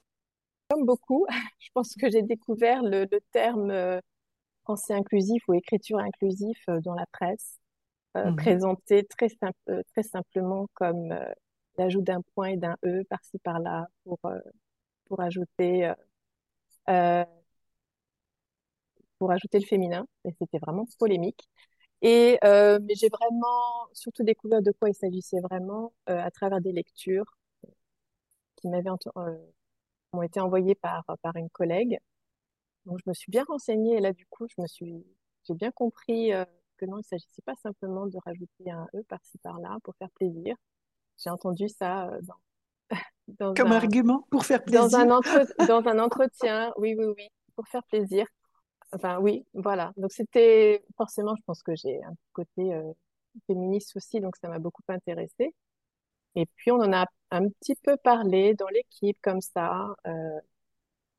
Comme 0.70 0.86
beaucoup, 0.86 1.26
je 1.60 1.70
pense 1.74 1.96
que 1.96 2.12
j'ai 2.12 2.22
découvert 2.22 2.84
le, 2.84 3.08
terme 3.32 3.72
euh, 3.72 4.02
français 4.64 4.94
inclusif 4.94 5.42
ou 5.48 5.54
écriture 5.54 5.98
inclusif 6.00 6.58
euh, 6.70 6.82
dans 6.82 6.96
la 6.96 7.06
presse, 7.14 7.60
euh, 8.18 8.32
mmh 8.32 8.36
présenté 8.36 9.06
très, 9.06 9.30
très 9.30 10.04
simplement 10.04 10.68
comme 10.74 11.18
l'ajout 11.78 12.02
d'un 12.02 12.22
point 12.36 12.50
et 12.50 12.58
d'un 12.58 12.76
E 12.86 13.04
par-ci 13.10 13.40
par-là 13.40 13.88
pour, 14.04 14.20
pour, 15.06 15.22
ajouter, 15.22 15.94
pour 19.18 19.32
ajouter 19.32 19.60
le 19.60 19.66
féminin. 19.66 20.06
Et 20.26 20.32
c'était 20.40 20.60
vraiment 20.60 20.86
polémique. 21.00 21.48
Et 22.02 22.38
mais 22.44 22.96
j'ai 22.96 23.10
vraiment 23.10 23.88
surtout 23.94 24.24
découvert 24.24 24.62
de 24.62 24.72
quoi 24.72 24.90
il 24.90 24.96
s'agissait 24.96 25.40
vraiment 25.40 25.94
à 26.08 26.32
travers 26.32 26.60
des 26.60 26.72
lectures 26.72 27.37
qui 28.58 28.68
m'avaient 28.68 28.90
euh, 28.90 29.38
ont 30.14 30.22
été 30.22 30.40
envoyés 30.40 30.76
par, 30.76 31.06
par 31.22 31.36
une 31.36 31.50
collègue. 31.50 32.00
Donc, 32.86 33.00
je 33.04 33.10
me 33.10 33.14
suis 33.14 33.32
bien 33.32 33.44
renseignée 33.46 33.98
et 33.98 34.00
là, 34.00 34.14
du 34.14 34.26
coup, 34.28 34.48
je 34.48 34.62
me 34.62 34.68
suis, 34.68 35.06
j'ai 35.48 35.54
bien 35.54 35.72
compris 35.72 36.34
euh, 36.34 36.46
que 36.78 36.86
non, 36.86 36.98
il 36.98 37.00
ne 37.00 37.04
s'agissait 37.04 37.42
pas 37.44 37.56
simplement 37.56 38.08
de 38.08 38.18
rajouter 38.26 38.72
un 38.72 38.88
E 38.96 39.04
par-ci 39.08 39.38
par-là 39.40 39.78
pour 39.84 39.96
faire 39.96 40.10
plaisir. 40.12 40.56
J'ai 41.18 41.30
entendu 41.30 41.70
ça 41.70 42.10
euh, 42.10 42.22
dans, 43.28 43.54
Comme 43.56 43.72
argument 43.72 44.26
pour 44.30 44.46
faire 44.46 44.64
plaisir. 44.64 44.88
Dans 44.90 44.96
un, 44.96 45.08
dans 45.68 45.88
un 45.88 46.00
entretien, 46.00 46.74
oui, 46.78 46.96
oui, 46.98 47.06
oui, 47.18 47.28
pour 47.56 47.68
faire 47.68 47.84
plaisir. 47.84 48.26
Enfin, 48.94 49.20
oui, 49.20 49.46
voilà. 49.54 49.92
Donc, 49.98 50.14
c'était 50.14 50.86
forcément, 50.96 51.36
je 51.36 51.42
pense 51.46 51.62
que 51.62 51.76
j'ai 51.76 52.02
un 52.04 52.14
côté 52.32 52.74
féministe 53.46 53.96
aussi, 53.98 54.22
donc 54.22 54.38
ça 54.38 54.48
m'a 54.48 54.60
beaucoup 54.60 54.82
intéressée. 54.88 55.54
Et 56.38 56.46
puis, 56.56 56.70
on 56.72 56.76
en 56.76 56.94
a 56.94 57.08
un 57.32 57.50
petit 57.50 57.74
peu 57.82 57.98
parlé 57.98 58.54
dans 58.54 58.68
l'équipe 58.68 59.18
comme 59.24 59.42
ça, 59.42 59.96
euh, 60.06 60.40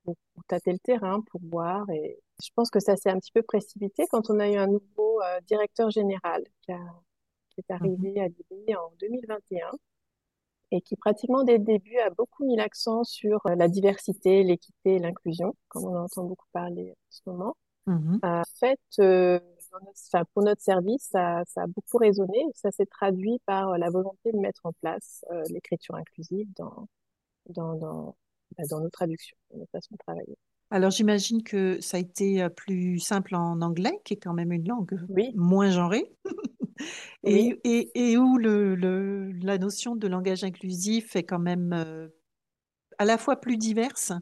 pour, 0.04 0.14
tâter 0.46 0.70
le 0.70 0.78
terrain, 0.78 1.20
pour 1.32 1.40
voir. 1.50 1.90
Et 1.90 2.20
je 2.40 2.50
pense 2.54 2.70
que 2.70 2.78
ça 2.78 2.94
s'est 2.94 3.10
un 3.10 3.18
petit 3.18 3.32
peu 3.32 3.42
précipité 3.42 4.04
quand 4.10 4.30
on 4.30 4.38
a 4.38 4.48
eu 4.48 4.54
un 4.56 4.68
nouveau 4.68 5.20
euh, 5.22 5.40
directeur 5.48 5.90
général 5.90 6.44
qui, 6.62 6.70
est 6.70 6.76
mhm. 6.76 7.76
arrivé 7.76 8.20
à 8.20 8.28
l'IB 8.28 8.76
en 8.76 8.92
2021 9.00 9.70
et 10.70 10.80
qui 10.82 10.94
pratiquement 10.94 11.42
dès 11.42 11.58
le 11.58 11.64
début 11.64 11.98
a 11.98 12.10
beaucoup 12.10 12.46
mis 12.46 12.54
l'accent 12.54 13.02
sur 13.02 13.44
euh, 13.46 13.56
la 13.56 13.66
diversité, 13.66 14.44
l'équité 14.44 15.00
l'inclusion, 15.00 15.56
comme 15.66 15.86
on 15.86 15.96
entend 15.96 16.22
beaucoup 16.22 16.46
parler 16.52 16.92
en 16.92 17.10
ce 17.10 17.20
moment. 17.26 17.56
Mhm. 17.86 18.20
En 18.22 18.42
fait, 18.60 18.78
pour 20.32 20.42
notre 20.42 20.62
service, 20.62 21.08
ça, 21.10 21.42
a 21.56 21.66
beaucoup 21.66 21.98
résonné. 21.98 22.38
Ça 22.54 22.70
s'est 22.70 22.86
traduit 22.86 23.40
par 23.46 23.70
euh, 23.70 23.78
la 23.78 23.90
volonté 23.90 24.32
de 24.32 24.38
mettre 24.38 24.60
en 24.64 24.72
place 24.72 25.24
euh, 25.30 25.42
l'écriture 25.50 25.94
inclusive 25.94 26.48
dans, 26.56 26.88
dans, 27.50 27.74
dans, 27.74 28.16
bah, 28.56 28.64
dans 28.70 28.80
nos 28.80 28.90
traductions, 28.90 29.36
dans 29.50 29.58
notre 29.58 29.72
façon 29.72 29.94
de 29.94 29.98
travailler. 29.98 30.36
Alors 30.70 30.90
j'imagine 30.90 31.42
que 31.42 31.80
ça 31.80 31.96
a 31.96 32.00
été 32.00 32.42
euh, 32.42 32.48
plus 32.48 32.98
simple 32.98 33.34
en 33.34 33.60
anglais, 33.62 34.00
qui 34.04 34.14
est 34.14 34.18
quand 34.18 34.34
même 34.34 34.52
une 34.52 34.68
langue 34.68 34.98
moins 35.34 35.70
genrée, 35.70 36.12
et, 37.24 37.58
et, 37.64 37.90
et, 37.94 38.18
où 38.18 38.36
le, 38.36 38.74
le, 38.74 39.32
la 39.32 39.58
notion 39.58 39.96
de 39.96 40.06
langage 40.06 40.44
inclusif 40.44 41.16
est 41.16 41.24
quand 41.24 41.38
même 41.38 42.10
à 42.98 43.04
la 43.04 43.16
fois 43.16 43.36
plus 43.36 43.56
diverse 43.56 44.12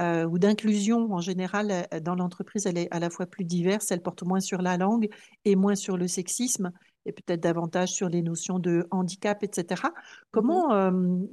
euh, 0.00 0.24
ou 0.24 0.38
d'inclusion 0.38 1.12
en 1.12 1.20
général 1.20 1.70
euh, 1.92 2.00
dans 2.00 2.14
l'entreprise, 2.14 2.66
elle 2.66 2.78
est 2.78 2.88
à 2.92 3.00
la 3.00 3.10
fois 3.10 3.26
plus 3.26 3.44
diverse, 3.44 3.90
elle 3.90 4.02
porte 4.02 4.22
moins 4.22 4.40
sur 4.40 4.62
la 4.62 4.76
langue 4.76 5.08
et 5.44 5.56
moins 5.56 5.74
sur 5.74 5.96
le 5.96 6.06
sexisme 6.06 6.70
et 7.04 7.12
peut-être 7.12 7.40
davantage 7.40 7.90
sur 7.90 8.08
les 8.08 8.22
notions 8.22 8.58
de 8.58 8.86
handicap, 8.90 9.42
etc. 9.42 9.82
Comment, 10.30 10.70
mm-hmm. 10.70 11.24
euh, 11.24 11.26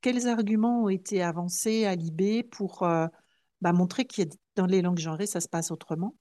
quels 0.00 0.28
arguments 0.28 0.84
ont 0.84 0.88
été 0.88 1.22
avancés 1.22 1.84
à 1.86 1.94
l'IB 1.94 2.48
pour 2.50 2.80
bah, 2.80 3.72
montrer 3.72 4.04
que 4.04 4.22
dans 4.54 4.66
les 4.66 4.80
langues 4.80 4.98
genrées, 4.98 5.26
ça 5.26 5.40
se 5.40 5.48
passe 5.48 5.70
autrement? 5.70 6.14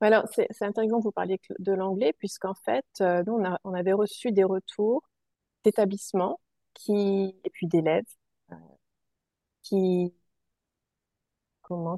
Alors, 0.00 0.24
c'est 0.30 0.46
intéressant 0.62 0.98
que 0.98 1.02
vous 1.02 1.10
parliez 1.12 1.40
de 1.58 1.72
l'anglais, 1.72 2.12
puisqu'en 2.18 2.54
fait, 2.54 2.84
nous, 3.00 3.32
on, 3.32 3.44
a, 3.44 3.58
on, 3.64 3.72
avait 3.72 3.94
reçu 3.94 4.30
des 4.30 4.44
retours 4.44 5.02
d'établissements 5.64 6.38
qui, 6.74 7.34
et 7.42 7.50
puis 7.50 7.66
d'élèves 7.66 8.04
qui 9.66 10.14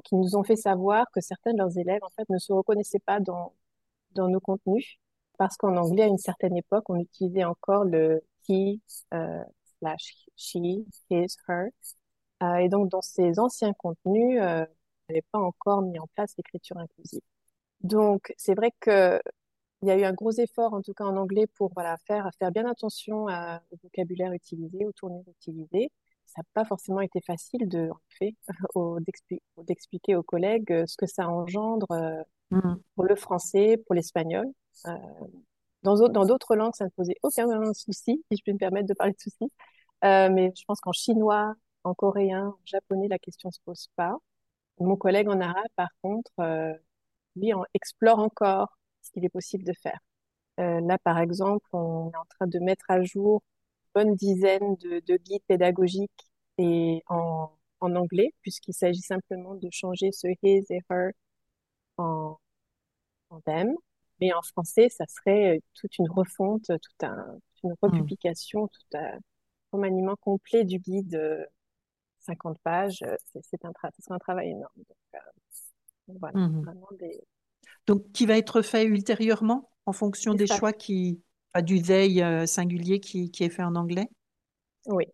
qui 0.03 0.15
nous 0.15 0.35
ont 0.35 0.43
fait 0.43 0.55
savoir 0.55 1.05
que 1.13 1.21
certains 1.21 1.53
de 1.53 1.57
leurs 1.57 1.77
élèves, 1.77 2.03
en 2.03 2.09
fait, 2.09 2.29
ne 2.29 2.37
se 2.37 2.53
reconnaissaient 2.53 2.99
pas 2.99 3.19
dans, 3.19 3.53
dans 4.13 4.27
nos 4.29 4.39
contenus. 4.39 4.97
Parce 5.37 5.57
qu'en 5.57 5.77
anglais, 5.77 6.03
à 6.03 6.07
une 6.07 6.17
certaine 6.17 6.57
époque, 6.57 6.89
on 6.89 6.99
utilisait 6.99 7.45
encore 7.45 7.85
le 7.85 8.21
he, 8.49 8.79
euh, 9.13 9.43
slash 9.79 10.15
she, 10.35 10.85
his, 11.09 11.37
her. 11.47 11.69
Euh, 12.43 12.55
et 12.55 12.69
donc, 12.69 12.89
dans 12.89 13.01
ces 13.01 13.39
anciens 13.39 13.73
contenus, 13.73 14.39
euh, 14.41 14.65
on 15.09 15.13
n'avait 15.13 15.25
pas 15.31 15.39
encore 15.39 15.81
mis 15.81 15.99
en 15.99 16.07
place 16.15 16.33
l'écriture 16.37 16.77
inclusive. 16.77 17.21
Donc, 17.81 18.33
c'est 18.37 18.55
vrai 18.55 18.71
que 18.79 19.21
il 19.81 19.87
y 19.87 19.91
a 19.91 19.97
eu 19.97 20.03
un 20.03 20.13
gros 20.13 20.31
effort, 20.31 20.73
en 20.73 20.81
tout 20.81 20.93
cas 20.93 21.05
en 21.05 21.15
anglais, 21.17 21.47
pour 21.55 21.71
voilà, 21.73 21.97
faire, 22.05 22.29
faire 22.37 22.51
bien 22.51 22.65
attention 22.65 23.25
au 23.27 23.77
vocabulaire 23.83 24.33
utilisé, 24.33 24.85
aux 24.85 24.91
tournures 24.91 25.23
utilisées 25.29 25.91
ça 26.29 26.41
n'a 26.41 26.45
pas 26.53 26.65
forcément 26.65 27.01
été 27.01 27.21
facile 27.21 27.67
de, 27.67 27.89
d'expliquer 29.57 30.15
aux 30.15 30.23
collègues 30.23 30.71
euh, 30.71 30.85
ce 30.87 30.95
que 30.95 31.07
ça 31.07 31.27
engendre 31.27 31.91
euh, 31.91 32.21
mmh. 32.51 32.75
pour 32.95 33.05
le 33.05 33.15
français, 33.15 33.77
pour 33.85 33.95
l'espagnol. 33.95 34.45
Euh, 34.87 34.91
dans 35.83 35.95
d'autres 35.95 36.55
langues, 36.55 36.75
ça 36.75 36.85
ne 36.85 36.89
posait 36.89 37.15
aucun 37.23 37.47
souci, 37.73 38.23
si 38.29 38.37
je 38.37 38.43
peux 38.45 38.51
me 38.51 38.57
permettre 38.57 38.87
de 38.87 38.93
parler 38.93 39.13
de 39.13 39.19
souci. 39.19 39.49
mais 40.03 40.51
je 40.55 40.63
pense 40.67 40.81
qu'en 40.81 40.91
chinois, 40.91 41.55
en 41.85 41.93
coréen, 41.93 42.47
en 42.49 42.59
japonais, 42.65 43.07
la 43.07 43.17
question 43.17 43.49
se 43.49 43.59
pose 43.63 43.87
pas. 43.95 44.17
Mon 44.79 44.97
collègue 44.97 45.29
en 45.29 45.39
arabe, 45.39 45.63
par 45.77 45.87
contre, 46.01 46.31
lui, 47.37 47.53
explore 47.73 48.19
encore 48.19 48.77
ce 49.01 49.11
qu'il 49.11 49.23
est 49.23 49.29
possible 49.29 49.63
de 49.63 49.73
faire. 49.81 49.99
là, 50.57 50.97
par 50.97 51.17
exemple, 51.19 51.65
on 51.71 52.11
est 52.11 52.17
en 52.17 52.25
train 52.25 52.47
de 52.47 52.59
mettre 52.59 52.85
à 52.89 53.01
jour 53.01 53.41
bonne 53.93 54.15
dizaine 54.15 54.75
de, 54.77 55.01
de 55.05 55.17
guides 55.17 55.43
pédagogiques 55.47 56.11
et 56.57 57.03
en, 57.07 57.51
en 57.79 57.95
anglais, 57.95 58.33
puisqu'il 58.41 58.73
s'agit 58.73 59.01
simplement 59.01 59.55
de 59.55 59.69
changer 59.71 60.11
ce 60.11 60.27
his 60.41 60.65
et 60.69 60.81
her 60.89 61.11
en, 61.97 62.37
en 63.29 63.41
them. 63.41 63.73
Mais 64.21 64.33
en 64.33 64.41
français, 64.41 64.89
ça 64.89 65.05
serait 65.07 65.61
toute 65.75 65.97
une 65.97 66.09
refonte, 66.09 66.65
toute 66.67 67.03
un, 67.03 67.39
une 67.63 67.71
hmm. 67.71 67.75
republication, 67.81 68.67
tout 68.67 68.97
un 68.97 69.19
remaniement 69.71 70.15
complet 70.17 70.65
du 70.65 70.79
guide, 70.79 71.47
50 72.19 72.55
euh, 72.55 72.59
pages. 72.63 73.05
C'est 73.41 73.63
un, 73.65 73.71
un 74.09 74.19
travail 74.19 74.49
énorme. 74.49 74.71
Donc, 74.75 74.97
euh, 75.15 76.13
voilà, 76.19 76.39
hmm. 76.39 76.63
vraiment 76.63 76.89
des... 76.99 77.21
Donc, 77.87 78.11
qui 78.11 78.25
va 78.25 78.37
être 78.37 78.61
fait 78.61 78.85
ultérieurement 78.85 79.69
en 79.85 79.93
fonction 79.93 80.33
des 80.33 80.47
choix 80.47 80.73
qui, 80.73 81.23
du 81.61 81.81
they 81.81 82.21
euh, 82.21 82.45
singulier 82.45 82.99
qui, 82.99 83.31
qui, 83.31 83.43
est 83.43 83.49
fait 83.49 83.63
en 83.63 83.75
anglais? 83.75 84.09
Oui. 84.85 85.05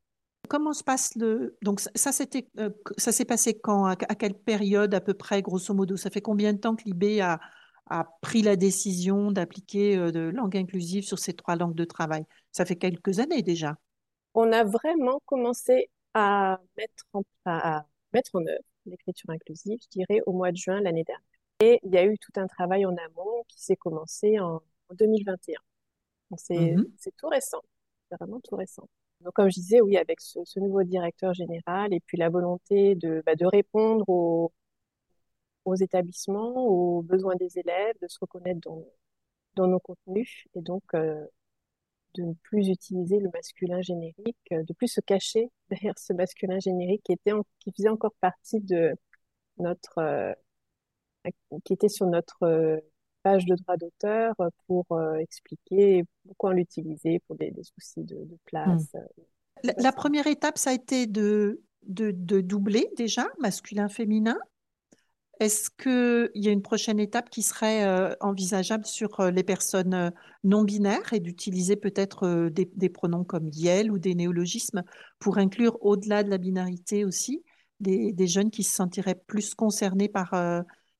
Comment 0.47 0.73
se 0.73 0.83
passe 0.83 1.15
le. 1.15 1.57
Donc, 1.61 1.79
ça, 1.79 2.11
c'était, 2.11 2.47
euh, 2.59 2.69
ça 2.97 3.11
s'est 3.11 3.25
passé 3.25 3.57
quand 3.57 3.85
à, 3.85 3.95
quelle 3.95 4.35
période, 4.35 4.93
à 4.93 5.01
peu 5.01 5.13
près, 5.13 5.41
grosso 5.41 5.73
modo? 5.73 5.97
Ça 5.97 6.09
fait 6.09 6.21
combien 6.21 6.53
de 6.53 6.59
temps 6.59 6.75
que 6.75 6.83
l'IB 6.85 7.21
a, 7.21 7.39
a 7.89 8.07
pris 8.21 8.41
la 8.41 8.55
décision 8.55 9.31
d'appliquer 9.31 9.97
euh, 9.97 10.11
de 10.11 10.19
langue 10.19 10.57
inclusive 10.57 11.03
sur 11.03 11.19
ces 11.19 11.33
trois 11.33 11.55
langues 11.55 11.75
de 11.75 11.85
travail? 11.85 12.25
Ça 12.51 12.65
fait 12.65 12.75
quelques 12.75 13.19
années 13.19 13.41
déjà. 13.41 13.75
On 14.33 14.51
a 14.51 14.63
vraiment 14.63 15.21
commencé 15.25 15.89
à 16.13 16.59
mettre 16.77 17.05
en, 17.13 17.23
à 17.45 17.85
mettre 18.13 18.35
en 18.35 18.41
œuvre 18.41 18.63
l'écriture 18.85 19.29
inclusive, 19.29 19.79
je 19.81 19.99
dirais, 19.99 20.21
au 20.25 20.33
mois 20.33 20.51
de 20.51 20.57
juin 20.57 20.79
l'année 20.81 21.03
dernière. 21.03 21.23
Et 21.61 21.79
il 21.83 21.93
y 21.93 21.97
a 21.97 22.05
eu 22.05 22.17
tout 22.17 22.33
un 22.39 22.47
travail 22.47 22.85
en 22.85 22.95
amont 22.97 23.43
qui 23.47 23.63
s'est 23.63 23.75
commencé 23.77 24.39
en 24.39 24.61
2021. 24.93 25.55
Mm-hmm. 26.31 26.85
c'est 26.97 27.15
tout 27.17 27.27
récent, 27.27 27.61
c'est 28.09 28.17
vraiment 28.17 28.39
tout 28.41 28.55
récent. 28.55 28.87
Donc 29.21 29.33
comme 29.33 29.49
je 29.49 29.55
disais, 29.55 29.81
oui, 29.81 29.97
avec 29.97 30.21
ce, 30.21 30.59
nouveau 30.59 30.83
directeur 30.83 31.33
général 31.33 31.93
et 31.93 31.99
puis 32.01 32.17
la 32.17 32.29
volonté 32.29 32.95
de, 32.95 33.23
bah, 33.25 33.35
de 33.35 33.45
répondre 33.45 34.07
aux, 34.09 34.51
aux 35.65 35.75
établissements, 35.75 36.67
aux 36.67 37.01
besoins 37.01 37.35
des 37.35 37.57
élèves, 37.59 37.95
de 38.01 38.07
se 38.07 38.17
reconnaître 38.19 38.59
dans, 38.61 38.85
dans 39.55 39.67
nos 39.67 39.79
contenus 39.79 40.47
et 40.55 40.61
donc 40.61 40.83
euh, 40.93 41.25
de 42.15 42.23
ne 42.23 42.33
plus 42.43 42.69
utiliser 42.69 43.19
le 43.19 43.29
masculin 43.33 43.81
générique, 43.81 44.37
de 44.51 44.73
plus 44.73 44.87
se 44.87 45.01
cacher 45.01 45.51
derrière 45.69 45.97
ce 45.97 46.13
masculin 46.13 46.59
générique 46.59 47.03
qui 47.03 47.13
était 47.13 47.31
qui 47.59 47.71
faisait 47.71 47.89
encore 47.89 48.13
partie 48.21 48.61
de 48.61 48.93
notre 49.57 50.35
qui 51.63 51.73
était 51.73 51.89
sur 51.89 52.07
notre 52.07 52.81
page 53.25 53.45
de 53.45 53.55
droit 53.55 53.75
d'auteur 53.75 54.35
pour 54.67 54.85
expliquer 55.19 56.03
pourquoi 56.27 56.51
on 56.51 56.53
l'utilisait 56.53 57.19
pour 57.27 57.35
des, 57.35 57.51
soucis 57.63 58.03
de, 58.03 58.19
place. 58.45 58.93
Hmm. 58.93 59.69
La, 59.77 59.91
première 59.91 60.27
étape, 60.27 60.59
ça 60.59 60.69
a 60.69 60.73
été 60.73 61.07
de, 61.07 61.59
de, 61.87 62.11
de 62.11 62.39
doubler 62.39 62.87
déjà 62.95 63.25
masculin-féminin. 63.39 64.37
Est-ce 65.39 65.69
qu'il 65.69 66.41
y 66.41 66.47
a 66.47 66.51
une 66.51 66.61
prochaine 66.61 66.99
étape 66.99 67.29
qui 67.29 67.41
serait 67.41 67.85
euh, 67.85 68.13
envisageable 68.21 68.85
sur 68.85 69.19
euh, 69.19 69.31
les 69.31 69.43
personnes 69.43 69.93
euh, 69.93 70.09
non 70.45 70.63
binaires 70.63 71.11
et 71.11 71.19
d'utiliser 71.19 71.75
peut-être 71.75 72.49
des, 72.49 72.89
pronoms 72.89 73.25
comme 73.25 73.49
YEL 73.49 73.91
ou 73.91 73.99
des 73.99 74.15
néologismes 74.15 74.83
pour 75.19 75.37
inclure 75.37 75.77
au-delà 75.81 76.23
de 76.23 76.29
la 76.29 76.37
binarité 76.37 77.03
aussi 77.03 77.43
des, 77.81 78.27
jeunes 78.27 78.49
qui 78.49 78.63
se 78.63 78.73
sentiraient 78.73 79.21
plus 79.27 79.53
concernés 79.55 80.07
par, 80.07 80.33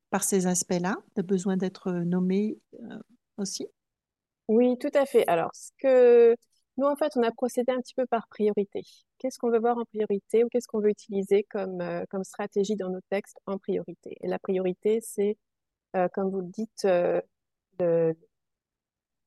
par 0.10 0.24
ces 0.24 0.48
aspects-là, 0.48 0.98
de 1.16 1.22
besoin 1.22 1.58
d'être 1.58 1.92
nommés 1.92 2.58
aussi? 3.38 3.68
Oui, 4.48 4.78
tout 4.78 4.92
à 4.94 5.06
fait. 5.06 5.28
Alors, 5.28 5.50
ce 5.54 5.72
que 5.78 6.36
nous, 6.78 6.88
en 6.88 6.96
fait, 6.96 7.14
on 7.16 7.24
a 7.24 7.32
procédé 7.32 7.72
un 7.72 7.80
petit 7.80 7.94
peu 7.94 8.06
par 8.06 8.28
priorité. 8.28 8.84
Qu'est-ce 9.18 9.40
qu'on 9.40 9.50
veut 9.50 9.60
voir 9.60 9.78
en 9.78 9.86
priorité 9.86 10.44
ou 10.44 10.50
qu'est-ce 10.50 10.68
qu'on 10.68 10.82
veut 10.82 10.90
utiliser 10.90 11.44
comme, 11.44 11.80
euh, 11.82 12.04
comme 12.10 12.24
stratégie 12.24 12.76
dans 12.76 12.90
nos 12.90 13.00
textes 13.10 13.40
en 13.46 13.58
priorité? 13.58 14.18
Et 14.22 14.28
la 14.28 14.40
priorité, 14.40 15.00
c'est, 15.02 15.38
euh, 15.96 16.10
comme 16.10 16.30
vous 16.30 16.42
le 16.42 16.48
dites, 16.48 16.86
euh, 16.86 17.22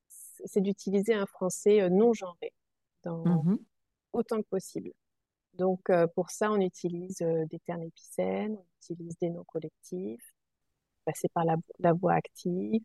c'est 0.08 0.60
d'utiliser 0.60 1.14
un 1.14 1.26
français 1.26 1.88
non 1.90 2.12
genré 2.12 2.52
dans, 3.02 3.24
mmh 3.24 3.58
autant 4.14 4.40
que 4.40 4.48
possible. 4.48 4.90
Donc, 5.52 5.90
pour 6.14 6.30
ça, 6.30 6.50
on 6.50 6.60
utilise 6.60 7.18
des 7.18 7.58
termes 7.60 7.82
épicènes, 7.82 8.56
on 8.56 8.64
utilise 8.80 9.18
des 9.18 9.28
noms 9.28 9.44
collectifs, 9.44 10.34
passer 11.10 11.28
par 11.28 11.44
la, 11.44 11.56
la 11.78 11.92
voix 11.92 12.14
active, 12.14 12.82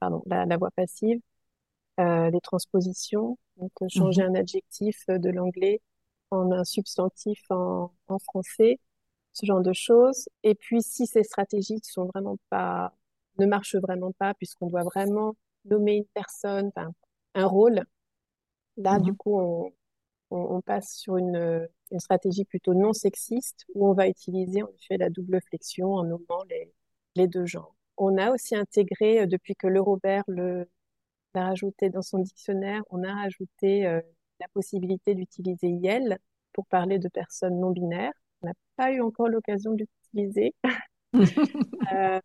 pardon, 0.00 0.22
la 0.26 0.56
voix 0.56 0.70
passive 0.70 1.20
euh, 1.98 2.30
les 2.30 2.40
transpositions, 2.40 3.38
donc 3.56 3.72
euh, 3.82 3.86
changer 3.88 4.22
mhm. 4.22 4.30
un 4.30 4.34
adjectif 4.38 5.02
euh, 5.10 5.18
de 5.18 5.30
l'anglais 5.30 5.80
en 6.30 6.52
un 6.52 6.62
substantif 6.62 7.40
en, 7.50 7.92
en, 8.06 8.18
français, 8.20 8.78
ce 9.32 9.46
genre 9.46 9.62
de 9.62 9.72
choses. 9.72 10.28
Et 10.44 10.54
puis 10.54 10.80
si 10.80 11.08
ces 11.08 11.24
stratégies 11.24 11.80
sont 11.82 12.04
vraiment 12.04 12.36
pas, 12.50 12.94
ne 13.40 13.46
marchent 13.46 13.74
vraiment 13.74 14.12
pas, 14.12 14.32
puisqu'on 14.34 14.68
doit 14.68 14.84
vraiment 14.84 15.34
nommer 15.64 15.96
une 15.96 16.06
personne, 16.14 16.70
un 17.34 17.46
rôle, 17.46 17.82
là 18.76 19.00
du 19.00 19.10
mhm. 19.10 19.16
coup 19.16 19.40
on, 19.40 19.72
on, 20.30 20.56
on, 20.56 20.60
passe 20.60 20.94
sur 20.94 21.16
une, 21.16 21.68
une 21.90 21.98
stratégie 21.98 22.44
plutôt 22.44 22.74
non 22.74 22.92
sexiste 22.92 23.64
où 23.74 23.88
on 23.88 23.92
va 23.92 24.06
utiliser 24.06 24.62
en 24.62 24.68
effet 24.68 24.98
la 24.98 25.10
double 25.10 25.40
flexion 25.48 25.94
en 25.94 26.04
nommant 26.04 26.44
les, 26.48 26.72
les 27.18 27.28
deux 27.28 27.46
genres. 27.46 27.74
On 27.98 28.16
a 28.18 28.30
aussi 28.32 28.56
intégré, 28.56 29.26
depuis 29.26 29.54
que 29.56 29.66
le 29.66 29.80
Robert 29.80 30.24
le, 30.28 30.68
a 31.34 31.44
rajouté 31.46 31.90
dans 31.90 32.02
son 32.02 32.18
dictionnaire, 32.18 32.82
on 32.90 33.02
a 33.04 33.12
rajouté 33.14 33.86
euh, 33.86 34.00
la 34.40 34.48
possibilité 34.48 35.14
d'utiliser 35.14 35.68
YEL 35.68 36.18
pour 36.52 36.66
parler 36.66 36.98
de 36.98 37.08
personnes 37.08 37.60
non 37.60 37.70
binaires. 37.70 38.12
On 38.42 38.48
n'a 38.48 38.54
pas 38.76 38.92
eu 38.92 39.00
encore 39.00 39.28
l'occasion 39.28 39.72
d'utiliser, 39.72 40.54
euh, 41.92 42.20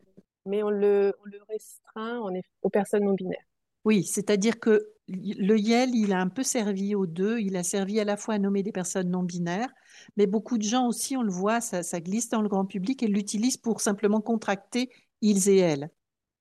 mais 0.45 0.63
on 0.63 0.69
le, 0.69 1.13
on 1.21 1.25
le 1.25 1.39
restreint 1.49 2.21
aux 2.61 2.69
personnes 2.69 3.03
non 3.05 3.13
binaires. 3.13 3.45
Oui, 3.85 4.03
c'est-à-dire 4.03 4.59
que 4.59 4.89
le 5.07 5.57
YEL, 5.57 5.93
il 5.93 6.13
a 6.13 6.19
un 6.19 6.29
peu 6.29 6.43
servi 6.43 6.95
aux 6.95 7.05
deux. 7.05 7.39
Il 7.39 7.57
a 7.57 7.63
servi 7.63 7.99
à 7.99 8.05
la 8.05 8.15
fois 8.17 8.35
à 8.35 8.39
nommer 8.39 8.63
des 8.63 8.71
personnes 8.71 9.09
non 9.09 9.23
binaires, 9.23 9.69
mais 10.15 10.27
beaucoup 10.27 10.57
de 10.57 10.63
gens 10.63 10.87
aussi, 10.87 11.17
on 11.17 11.23
le 11.23 11.31
voit, 11.31 11.59
ça, 11.61 11.83
ça 11.83 11.99
glisse 11.99 12.29
dans 12.29 12.41
le 12.41 12.49
grand 12.49 12.65
public 12.65 13.03
et 13.03 13.07
l'utilisent 13.07 13.57
pour 13.57 13.81
simplement 13.81 14.21
contracter 14.21 14.89
ils 15.21 15.49
et 15.49 15.57
elles. 15.57 15.89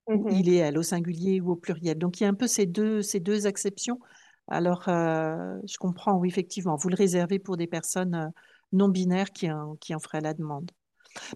Mmh 0.09 0.31
il 0.33 0.49
et 0.49 0.57
elle, 0.57 0.79
au 0.79 0.83
singulier 0.83 1.41
ou 1.41 1.53
au 1.53 1.57
pluriel. 1.57 1.97
Donc 1.97 2.21
il 2.21 2.25
y 2.25 2.27
a 2.27 2.29
un 2.29 2.35
peu 2.35 2.49
ces 2.49 2.67
deux, 2.67 3.03
ces 3.03 3.21
deux 3.21 3.47
exceptions. 3.47 4.01
Alors, 4.49 4.89
euh, 4.89 5.57
je 5.65 5.77
comprends, 5.79 6.19
oui, 6.19 6.29
effectivement, 6.29 6.75
vous 6.75 6.89
le 6.89 6.97
réservez 6.97 7.39
pour 7.39 7.57
des 7.57 7.69
personnes 7.69 8.15
euh, 8.17 8.29
non 8.73 8.89
binaires 8.89 9.31
qui 9.31 9.51
en, 9.51 9.77
qui 9.77 9.95
en 9.95 10.01
feraient 10.01 10.21
la 10.21 10.35
demande. 10.35 10.71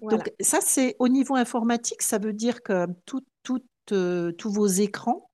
Donc 0.03 0.33
ça, 0.41 0.59
c'est 0.61 0.97
au 0.99 1.09
niveau 1.09 1.37
informatique, 1.37 2.03
ça 2.03 2.19
veut 2.19 2.33
dire 2.33 2.63
que 2.63 2.87
tout, 3.05 3.23
euh, 3.93 4.33
tous 4.33 4.51
vos 4.51 4.67
écrans 4.67 5.31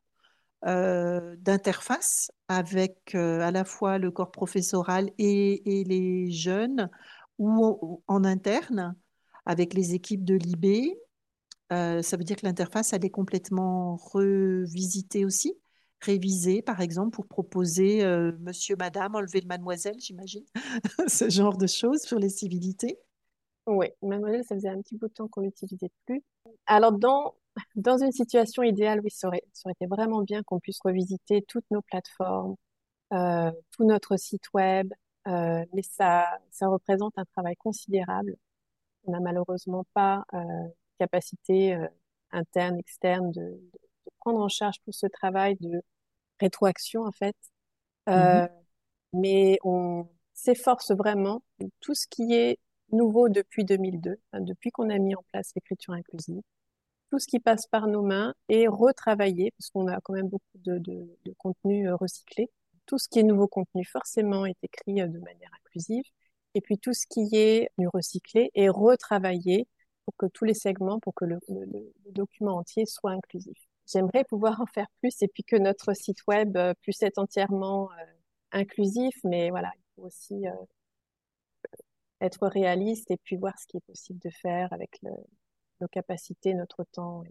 d'interface 0.65 2.31
avec 2.49 3.15
à 3.15 3.51
la 3.51 3.65
fois 3.65 3.99
le 3.99 4.11
corps 4.11 4.31
professoral 4.31 5.11
et, 5.19 5.85
les 5.87 6.31
jeunes 6.31 6.89
ou 7.39 8.03
en 8.07 8.25
interne 8.25 8.95
avec 9.45 9.75
les 9.75 9.95
équipes 9.95 10.25
de 10.25 10.35
l'IB, 10.35 10.97
euh, 11.73 12.03
ça 12.03 12.17
veut 12.17 12.25
dire 12.25 12.37
que 12.37 12.47
l'interface, 12.47 12.93
elle 12.93 13.05
est 13.05 13.11
complètement 13.11 13.97
revisitée 13.97 15.25
aussi, 15.25 15.55
révisée, 16.01 16.61
par 16.61 16.81
exemple, 16.81 17.11
pour 17.13 17.27
proposer 17.27 18.05
euh, 18.05 18.33
monsieur, 18.41 18.77
madame, 18.77 19.15
enlever 19.15 19.41
le 19.41 19.47
mademoiselle, 19.47 19.97
j'imagine, 19.99 20.45
ce 21.09 21.31
genre 21.31 21.57
de 21.57 21.67
choses 21.67 22.03
sur 22.03 22.19
les 22.19 22.29
civilités. 22.29 22.99
Oui, 23.67 23.87
mademoiselle, 24.03 24.45
ça 24.45 24.55
faisait 24.55 24.69
un 24.69 24.81
petit 24.81 24.97
bout 24.97 25.09
de 25.09 25.13
temps 25.13 25.29
qu'on 25.29 25.43
l'utilisait 25.43 25.91
plus. 26.07 26.23
Alors, 26.67 26.93
dans, 26.93 27.35
dans 27.77 27.99
une 27.99 28.13
situation 28.13 28.63
idéale, 28.63 29.01
oui, 29.03 29.11
ça 29.11 29.29
aurait, 29.29 29.45
ça 29.53 29.69
aurait 29.69 29.75
été 29.81 29.87
vraiment 29.87 30.23
bien 30.23 30.43
qu'on 30.43 30.59
puisse 30.61 30.81
revisiter 30.85 31.43
toutes 31.43 31.71
nos 31.71 31.83
plateformes, 31.83 32.57
euh, 33.13 33.51
tout 33.71 33.85
notre 33.85 34.17
site 34.17 34.53
web, 34.53 34.93
mais 35.27 35.83
ça, 35.83 36.39
ça 36.51 36.67
représente 36.67 37.17
un 37.17 37.25
travail 37.25 37.55
considérable. 37.57 38.37
On 39.05 39.13
n'a 39.13 39.21
malheureusement 39.21 39.85
pas 39.95 40.25
capacité 41.03 41.75
euh, 41.75 41.87
interne, 42.31 42.79
externe 42.79 43.33
de, 43.33 43.41
de, 43.41 44.11
prendre 44.21 44.39
en 44.39 44.49
charge 44.49 44.77
tout 44.85 44.93
ce 44.93 45.07
travail 45.07 45.57
de 45.61 45.83
rétroaction 46.41 47.03
en 47.03 47.11
fait. 47.13 47.37
Euh, 48.09 48.43
mhm. 48.43 48.49
Mais 49.15 49.59
on 49.65 50.09
s'efforce 50.33 50.93
vraiment 50.93 51.43
tout 51.81 51.95
ce 51.95 52.07
qui 52.09 52.35
est 52.35 52.59
nouveau 52.93 53.29
depuis 53.29 53.65
2002, 53.65 54.19
depuis 54.35 54.71
qu'on 54.71 54.91
a 54.91 54.99
mis 54.99 55.15
en 55.15 55.23
place 55.33 55.53
l'écriture 55.55 55.95
inclusive, 55.95 56.43
tout 57.11 57.19
ce 57.19 57.27
qui 57.27 57.41
passe 57.41 57.67
par 57.67 57.89
nos 57.89 58.03
mains 58.03 58.35
est 58.49 58.67
retravaillé, 58.69 59.53
parce 59.59 59.71
qu'on 59.71 59.87
a 59.89 60.01
quand 60.01 60.15
même 60.15 60.29
beaucoup 60.29 60.45
de, 60.57 60.83
contenu 61.39 61.89
euh, 61.89 61.97
recyclé. 61.97 62.51
Tout 62.87 62.99
ce 62.99 63.09
qui 63.09 63.19
est 63.19 63.23
nouveau 63.23 63.49
contenu, 63.49 63.85
forcément, 63.85 64.47
est 64.47 64.57
écrit 64.63 64.95
de 64.95 65.19
manière 65.19 65.51
inclusive. 65.65 66.05
Et 66.55 66.61
puis 66.61 66.79
tout 66.79 66.95
ce 66.95 67.07
qui 67.07 67.29
est 67.37 67.69
recyclé 67.93 68.51
est 68.55 68.69
retravaillé 68.69 69.67
pour 70.05 70.15
que 70.17 70.27
tous 70.27 70.45
les 70.45 70.55
segments, 70.55 70.99
pour 71.01 71.15
que 71.15 71.25
le, 71.25 71.39
document 72.11 72.57
entier 72.57 72.87
soit 72.87 73.13
inclusif. 73.13 73.57
J'aimerais 73.87 74.25
pouvoir 74.25 74.61
en 74.61 74.67
faire 74.67 74.87
plus 75.01 75.23
et 75.23 75.29
puis 75.29 75.45
que 75.45 75.57
notre 75.57 75.95
site 75.95 76.19
web 76.27 76.57
euh, 76.57 76.75
puisse 76.83 77.03
être 77.03 77.19
entièrement 77.19 77.91
euh, 77.93 78.05
inclusif, 78.53 79.15
mais 79.25 79.51
voilà, 79.51 79.71
il 79.77 79.83
faut 79.97 80.07
aussi 80.07 80.47
euh, 80.47 80.53
être 82.23 82.47
réaliste 82.47 83.11
et 83.11 83.19
puis 83.23 83.37
voir 83.37 83.59
ce 83.59 83.67
qui 83.67 83.77
est 83.77 83.87
possible 83.87 84.21
de 84.21 84.31
faire 84.31 84.73
avec 84.73 85.01
nos 85.03 85.89
capacités, 85.89 86.55
notre 86.55 86.85
temps. 86.93 87.25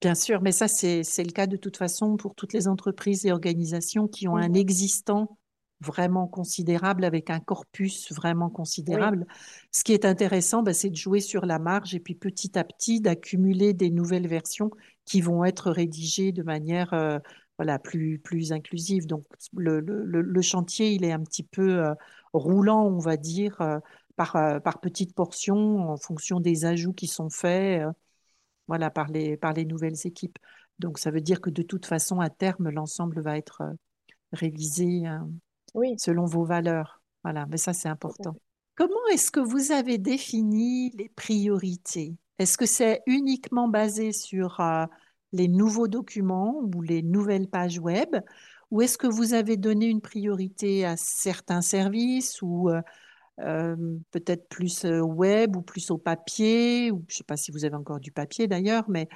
Bien 0.00 0.14
sûr, 0.14 0.40
mais 0.40 0.52
ça, 0.52 0.68
c'est 0.68 1.02
le 1.02 1.32
cas 1.32 1.46
de 1.46 1.56
toute 1.56 1.76
façon 1.76 2.16
pour 2.16 2.34
toutes 2.34 2.52
les 2.52 2.68
entreprises 2.68 3.26
et 3.26 3.32
organisations 3.32 4.08
qui 4.08 4.28
ont 4.28 4.36
un 4.36 4.54
existant 4.54 5.38
vraiment 5.80 6.26
considérable, 6.26 7.04
avec 7.04 7.30
un 7.30 7.40
corpus 7.40 8.12
vraiment 8.12 8.50
considérable. 8.50 9.26
Ce 9.72 9.82
qui 9.82 9.92
est 9.92 10.04
intéressant, 10.04 10.62
bah, 10.62 10.74
c'est 10.74 10.90
de 10.90 10.96
jouer 10.96 11.20
sur 11.20 11.46
la 11.46 11.58
marge 11.58 11.94
et 11.94 12.00
puis 12.00 12.14
petit 12.14 12.58
à 12.58 12.64
petit 12.64 13.00
d'accumuler 13.00 13.72
des 13.72 13.90
nouvelles 13.90 14.28
versions 14.28 14.70
qui 15.06 15.20
vont 15.20 15.44
être 15.44 15.70
rédigées 15.70 16.32
de 16.32 16.42
manière 16.42 16.92
euh, 16.92 17.18
voilà, 17.58 17.78
plus, 17.78 18.18
plus 18.18 18.52
inclusive. 18.52 19.06
Donc 19.06 19.24
le, 19.54 19.80
le, 19.80 20.04
le, 20.04 20.42
chantier, 20.42 20.92
il 20.92 21.04
est 21.04 21.12
un 21.12 21.22
petit 21.22 21.42
peu 21.42 21.78
euh, 21.78 21.94
roulant, 22.32 22.84
on 22.86 22.98
va 22.98 23.16
dire, 23.16 23.60
euh, 23.60 23.78
par, 24.20 24.60
par 24.62 24.80
petites 24.80 25.14
portions 25.14 25.88
en 25.88 25.96
fonction 25.96 26.40
des 26.40 26.66
ajouts 26.66 26.92
qui 26.92 27.06
sont 27.06 27.30
faits 27.30 27.82
voilà, 28.68 28.90
par, 28.90 29.08
les, 29.08 29.38
par 29.38 29.54
les 29.54 29.64
nouvelles 29.64 29.96
équipes. 30.04 30.38
Donc 30.78 30.98
ça 30.98 31.10
veut 31.10 31.22
dire 31.22 31.40
que 31.40 31.48
de 31.48 31.62
toute 31.62 31.86
façon, 31.86 32.20
à 32.20 32.28
terme, 32.28 32.68
l'ensemble 32.68 33.22
va 33.22 33.38
être 33.38 33.62
révisé 34.32 35.04
oui. 35.72 35.94
selon 35.96 36.26
vos 36.26 36.44
valeurs. 36.44 37.00
Voilà, 37.24 37.46
mais 37.46 37.56
ça, 37.56 37.72
c'est 37.72 37.88
important. 37.88 38.34
Comment 38.74 39.06
est-ce 39.10 39.30
que 39.30 39.40
vous 39.40 39.72
avez 39.72 39.96
défini 39.96 40.90
les 40.90 41.08
priorités? 41.08 42.14
Est-ce 42.38 42.58
que 42.58 42.66
c'est 42.66 43.02
uniquement 43.06 43.68
basé 43.68 44.12
sur 44.12 44.60
euh, 44.60 44.86
les 45.32 45.48
nouveaux 45.48 45.88
documents 45.88 46.62
ou 46.74 46.82
les 46.82 47.02
nouvelles 47.02 47.48
pages 47.48 47.78
web? 47.78 48.16
Ou 48.70 48.82
est-ce 48.82 48.96
que 48.96 49.06
vous 49.06 49.34
avez 49.34 49.56
donné 49.56 49.86
une 49.86 50.00
priorité 50.00 50.84
à 50.84 50.96
certains 50.96 51.60
services 51.60 52.40
ou 52.42 52.70
euh, 52.70 52.80
euh, 53.40 53.76
peut-être 54.10 54.48
plus 54.48 54.84
web 54.84 55.56
ou 55.56 55.62
plus 55.62 55.90
au 55.90 55.98
papier 55.98 56.90
ou 56.90 57.04
Je 57.08 57.14
ne 57.14 57.16
sais 57.18 57.24
pas 57.24 57.36
si 57.36 57.50
vous 57.50 57.64
avez 57.64 57.76
encore 57.76 58.00
du 58.00 58.12
papier 58.12 58.46
d'ailleurs, 58.46 58.84
mais 58.88 59.08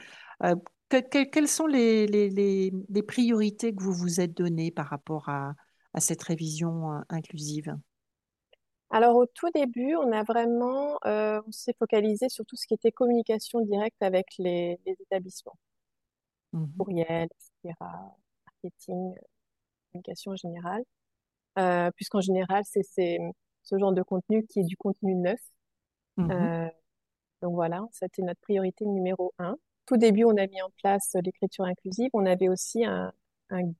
quelles 0.89 1.49
sont 1.49 1.67
les, 1.67 2.07
les, 2.07 3.03
priorités 3.03 3.75
que 3.75 3.83
vous 3.83 3.93
vous 3.93 4.21
êtes 4.21 4.37
données 4.37 4.71
par 4.71 4.87
rapport 4.87 5.29
à, 5.29 5.55
à 5.95 6.01
cette 6.01 6.23
révision 6.23 6.93
euh, 6.93 7.01
inclusive? 7.09 7.75
Alors 8.91 9.17
au 9.17 9.27
tout 9.27 9.51
début, 9.55 9.97
on 9.97 10.13
a 10.13 10.23
vraiment, 10.23 10.99
euh, 11.07 11.41
on 11.47 11.53
s'est 11.53 11.75
focalisé 11.79 12.29
sur 12.29 12.45
tout 12.45 12.57
ce 12.57 12.67
qui 12.67 12.75
était 12.75 12.93
communication 12.93 13.61
directe 13.61 14.03
avec 14.03 14.27
les, 14.39 14.79
établissements, 14.87 15.59
mmh 16.53 16.67
courriel, 16.79 17.29
etc., 17.65 17.75
marketing, 18.47 19.15
communication 19.91 20.37
générale, 20.37 20.83
euh, 21.59 21.91
puisqu'en 21.97 22.21
général, 22.21 22.63
c'est 22.65 23.19
ce 23.65 23.79
genre 23.79 23.93
de 23.93 24.03
contenu 24.03 24.47
qui 24.47 24.61
est 24.61 24.65
du 24.65 24.77
contenu 24.77 25.15
neuf. 25.15 25.41
Mmh 26.17 26.69
donc 27.43 27.57
voilà, 27.57 27.87
c'était 27.93 28.23
notre 28.23 28.41
priorité 28.41 28.87
numéro 28.87 29.35
un. 29.39 29.59
Tout 29.85 29.99
début, 29.99 30.25
on 30.25 30.35
a 30.39 30.47
mis 30.47 30.63
en 30.63 30.71
place 30.83 31.15
l'écriture 31.23 31.67
inclusive. 31.67 32.09
On 32.15 32.25
avait 32.25 32.49
aussi 32.49 32.87
un, 32.87 33.13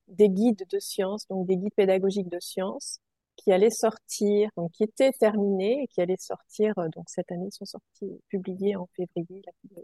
des 0.07 0.29
guides 0.29 0.67
de 0.71 0.79
sciences, 0.79 1.27
donc 1.29 1.47
des 1.47 1.57
guides 1.57 1.75
pédagogiques 1.75 2.29
de 2.29 2.41
sciences 2.41 3.01
qui 3.37 3.53
allaient 3.53 3.71
sortir, 3.71 4.51
donc 4.57 4.71
qui 4.73 4.85
étaient 4.85 5.13
terminés 5.13 5.83
et 5.83 5.87
qui 5.89 6.03
allaient 6.03 6.17
sortir, 6.19 6.79
euh, 6.79 6.89
donc 6.95 7.09
cette 7.09 7.33
année, 7.33 7.51
sont 7.51 7.65
sortis, 7.65 8.21
publiés 8.29 8.77
en 8.77 8.87
février, 8.95 9.43
au 9.75 9.81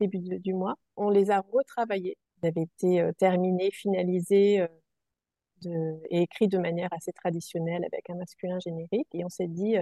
début 0.00 0.18
du 0.38 0.54
mois. 0.54 0.76
On 0.96 1.08
les 1.08 1.30
a 1.30 1.40
retravaillés. 1.52 2.16
Ils 2.42 2.48
avaient 2.48 2.62
été 2.62 3.00
euh, 3.00 3.12
terminés, 3.18 3.70
finalisés 3.70 4.60
euh, 4.60 4.68
de, 5.62 6.00
et 6.10 6.22
écrits 6.22 6.48
de 6.48 6.58
manière 6.58 6.92
assez 6.92 7.12
traditionnelle 7.12 7.84
avec 7.84 8.10
un 8.10 8.16
masculin 8.16 8.58
générique. 8.60 9.08
Et 9.14 9.24
on 9.24 9.28
s'est 9.28 9.48
dit, 9.48 9.76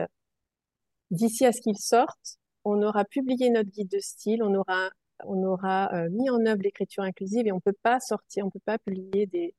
d'ici 1.10 1.44
à 1.44 1.52
ce 1.52 1.60
qu'ils 1.60 1.78
sortent, 1.78 2.38
on 2.64 2.82
aura 2.82 3.04
publié 3.04 3.50
notre 3.50 3.70
guide 3.70 3.90
de 3.90 3.98
style, 4.00 4.42
on 4.42 4.54
aura, 4.54 4.90
on 5.24 5.42
aura 5.42 5.92
euh, 5.94 6.08
mis 6.10 6.30
en 6.30 6.44
œuvre 6.46 6.62
l'écriture 6.62 7.04
inclusive 7.04 7.46
et 7.46 7.52
on 7.52 7.60
peut 7.60 7.76
pas 7.82 8.00
sortir, 8.00 8.46
on 8.46 8.50
peut 8.50 8.60
pas 8.64 8.78
publier 8.78 9.26
des, 9.26 9.54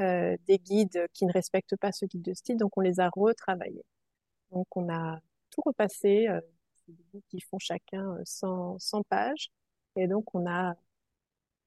euh, 0.00 0.36
des 0.46 0.58
guides 0.58 1.06
qui 1.12 1.26
ne 1.26 1.32
respectent 1.32 1.76
pas 1.76 1.92
ce 1.92 2.06
guide 2.06 2.22
de 2.22 2.34
style, 2.34 2.56
donc 2.58 2.76
on 2.76 2.80
les 2.80 3.00
a 3.00 3.08
retravaillés. 3.10 3.84
Donc 4.50 4.66
on 4.76 4.88
a 4.92 5.20
tout 5.50 5.62
repassé, 5.64 6.28
euh, 6.28 6.40
des 6.88 6.94
guides 7.12 7.24
qui 7.28 7.40
font 7.40 7.58
chacun 7.58 8.16
100, 8.24 8.78
100 8.78 9.02
pages, 9.08 9.50
et 9.96 10.06
donc 10.06 10.34
on 10.34 10.46
a, 10.46 10.74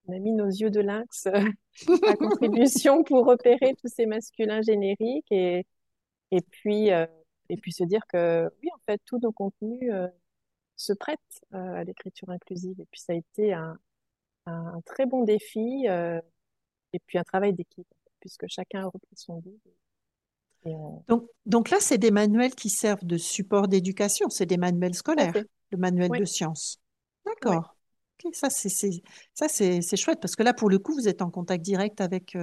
on 0.08 0.14
a 0.14 0.20
mis 0.20 0.32
nos 0.32 0.48
yeux 0.48 0.70
de 0.70 0.82
lynx 0.82 1.28
à 1.28 2.16
contribution 2.16 3.04
pour 3.04 3.26
repérer 3.26 3.76
tous 3.82 3.88
ces 3.94 4.06
masculins 4.06 4.62
génériques 4.62 5.32
et, 5.32 5.66
et 6.32 6.42
puis 6.42 6.90
et 6.90 7.58
puis 7.58 7.72
se 7.72 7.84
dire 7.84 8.02
que 8.08 8.50
oui 8.62 8.70
en 8.74 8.80
fait 8.86 9.02
tous 9.06 9.20
nos 9.20 9.32
contenus 9.32 9.92
se 10.76 10.94
prête 10.94 11.20
euh, 11.54 11.76
à 11.76 11.84
l'écriture 11.84 12.30
inclusive. 12.30 12.80
Et 12.80 12.86
puis 12.92 13.02
ça 13.02 13.14
a 13.14 13.16
été 13.16 13.54
un, 13.54 13.78
un 14.46 14.82
très 14.86 15.06
bon 15.06 15.24
défi 15.24 15.88
euh, 15.88 16.20
et 16.94 17.00
puis 17.06 17.18
un 17.18 17.24
travail 17.24 17.54
d'équipe, 17.54 17.88
puisque 18.20 18.46
chacun 18.48 18.82
a 18.82 18.86
repris 18.86 19.16
son. 19.16 19.42
Euh, 20.66 20.70
donc, 21.08 21.28
donc 21.46 21.70
là, 21.70 21.78
c'est 21.80 21.98
des 21.98 22.12
manuels 22.12 22.56
qui 22.56 22.70
servent 22.70 23.06
de 23.06 23.18
support 23.18 23.68
d'éducation, 23.68 24.30
c'est 24.30 24.46
des 24.46 24.58
manuels 24.58 24.96
scolaires, 24.96 25.34
le 25.72 25.78
manuel 25.78 26.12
de 26.12 26.26
sciences. 26.26 26.80
D'accord. 27.26 27.76
Ça, 28.34 28.50
c'est, 28.50 28.70
ça 29.34 29.48
c'est, 29.48 29.98
chouette, 29.98 30.20
parce 30.22 30.36
que 30.36 30.44
là, 30.44 30.54
pour 30.54 30.70
le 30.70 30.80
coup, 30.80 30.94
vous 30.94 31.08
êtes 31.08 31.22
en 31.22 31.30
contact 31.30 31.64
direct 31.64 32.00
avec, 32.02 32.38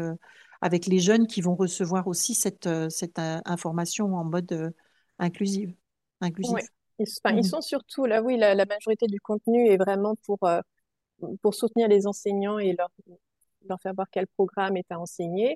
avec 0.60 0.86
les 0.86 0.98
jeunes 0.98 1.26
qui 1.26 1.40
vont 1.40 1.54
recevoir 1.54 2.06
aussi 2.06 2.34
cette, 2.34 2.68
cette 2.90 3.18
information 3.18 4.14
en 4.14 4.24
mode 4.24 4.72
inclusive. 5.18 5.74
inclusive. 6.20 6.58
Ils, 6.98 7.06
mmh. 7.24 7.42
sont 7.44 7.60
surtout, 7.62 8.04
là 8.04 8.22
oui, 8.22 8.36
la, 8.36 8.54
majorité 8.66 9.06
du 9.06 9.20
contenu 9.20 9.68
est 9.68 9.78
vraiment 9.78 10.16
pour, 10.26 10.38
euh, 10.44 10.60
pour 11.40 11.54
soutenir 11.54 11.88
les 11.88 12.06
enseignants 12.06 12.58
et 12.58 12.74
leur, 12.74 12.90
leur 13.66 13.80
faire 13.80 13.94
voir 13.94 14.06
quel 14.10 14.26
programme 14.26 14.76
est 14.76 14.90
à 14.90 15.00
enseigner. 15.00 15.52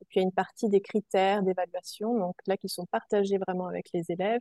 Et 0.00 0.04
puis 0.06 0.16
il 0.16 0.18
y 0.18 0.20
a 0.20 0.24
une 0.24 0.32
partie 0.32 0.68
des 0.68 0.80
critères 0.80 1.42
d'évaluation, 1.42 2.16
donc 2.18 2.34
là 2.46 2.56
qui 2.56 2.68
sont 2.68 2.86
partagés 2.86 3.38
vraiment 3.38 3.66
avec 3.68 3.88
les 3.92 4.04
élèves 4.08 4.40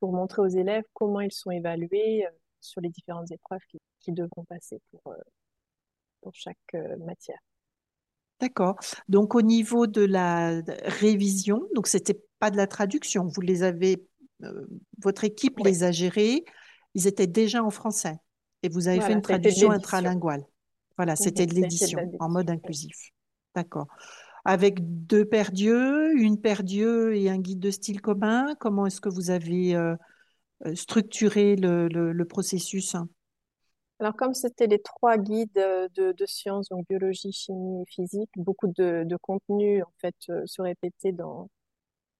pour 0.00 0.12
montrer 0.12 0.42
aux 0.42 0.48
élèves 0.48 0.84
comment 0.92 1.20
ils 1.20 1.32
sont 1.32 1.50
évalués 1.50 2.26
euh, 2.26 2.30
sur 2.60 2.80
les 2.80 2.90
différentes 2.90 3.30
épreuves 3.30 3.60
qu'ils 4.00 4.14
devront 4.14 4.44
passer 4.44 4.80
pour, 4.90 5.12
euh, 5.12 5.16
pour 6.20 6.34
chaque 6.34 6.76
matière. 6.98 7.38
D'accord. 8.40 8.76
Donc 9.08 9.34
au 9.34 9.42
niveau 9.42 9.86
de 9.86 10.04
la 10.04 10.60
révision, 10.84 11.62
donc 11.74 11.86
c'était 11.86 12.20
pas 12.38 12.50
de 12.50 12.56
la 12.56 12.66
traduction, 12.66 13.26
vous 13.26 13.40
les 13.40 13.62
avez 13.62 14.06
euh, 14.42 14.66
votre 14.98 15.24
équipe 15.24 15.58
les 15.64 15.82
a 15.82 15.92
gérés, 15.92 16.44
ils 16.94 17.06
étaient 17.06 17.26
déjà 17.26 17.62
en 17.62 17.70
français 17.70 18.16
et 18.62 18.68
vous 18.68 18.88
avez 18.88 19.00
fait 19.00 19.12
une 19.12 19.22
traduction 19.22 19.70
intralinguale. 19.70 20.44
Voilà, 20.96 21.16
c'était 21.16 21.46
de 21.46 21.54
l'édition 21.54 21.98
en 22.20 22.28
mode 22.28 22.50
inclusif. 22.50 23.10
D'accord. 23.54 23.86
Avec 24.44 24.78
deux 24.80 25.24
paires 25.24 25.50
d'yeux, 25.50 26.16
une 26.18 26.40
paire 26.40 26.62
d'yeux 26.62 27.16
et 27.16 27.28
un 27.28 27.38
guide 27.38 27.58
de 27.58 27.70
style 27.70 28.00
commun, 28.00 28.54
comment 28.60 28.86
est-ce 28.86 29.00
que 29.00 29.08
vous 29.08 29.30
avez 29.30 29.74
euh, 29.74 29.96
euh, 30.64 30.74
structuré 30.74 31.56
le, 31.56 32.24
processus? 32.24 32.96
Alors, 33.98 34.14
comme 34.14 34.34
c'était 34.34 34.66
les 34.66 34.80
trois 34.80 35.18
guides 35.18 35.52
de, 35.54 36.26
sciences, 36.26 36.68
donc 36.68 36.86
biologie, 36.88 37.32
chimie 37.32 37.82
et 37.82 37.86
physique, 37.86 38.30
beaucoup 38.36 38.68
de, 38.68 39.04
de 39.04 39.16
contenu 39.16 39.82
en 39.82 39.92
fait 39.98 40.16
se 40.18 40.62
répétait 40.62 41.12
dans. 41.12 41.48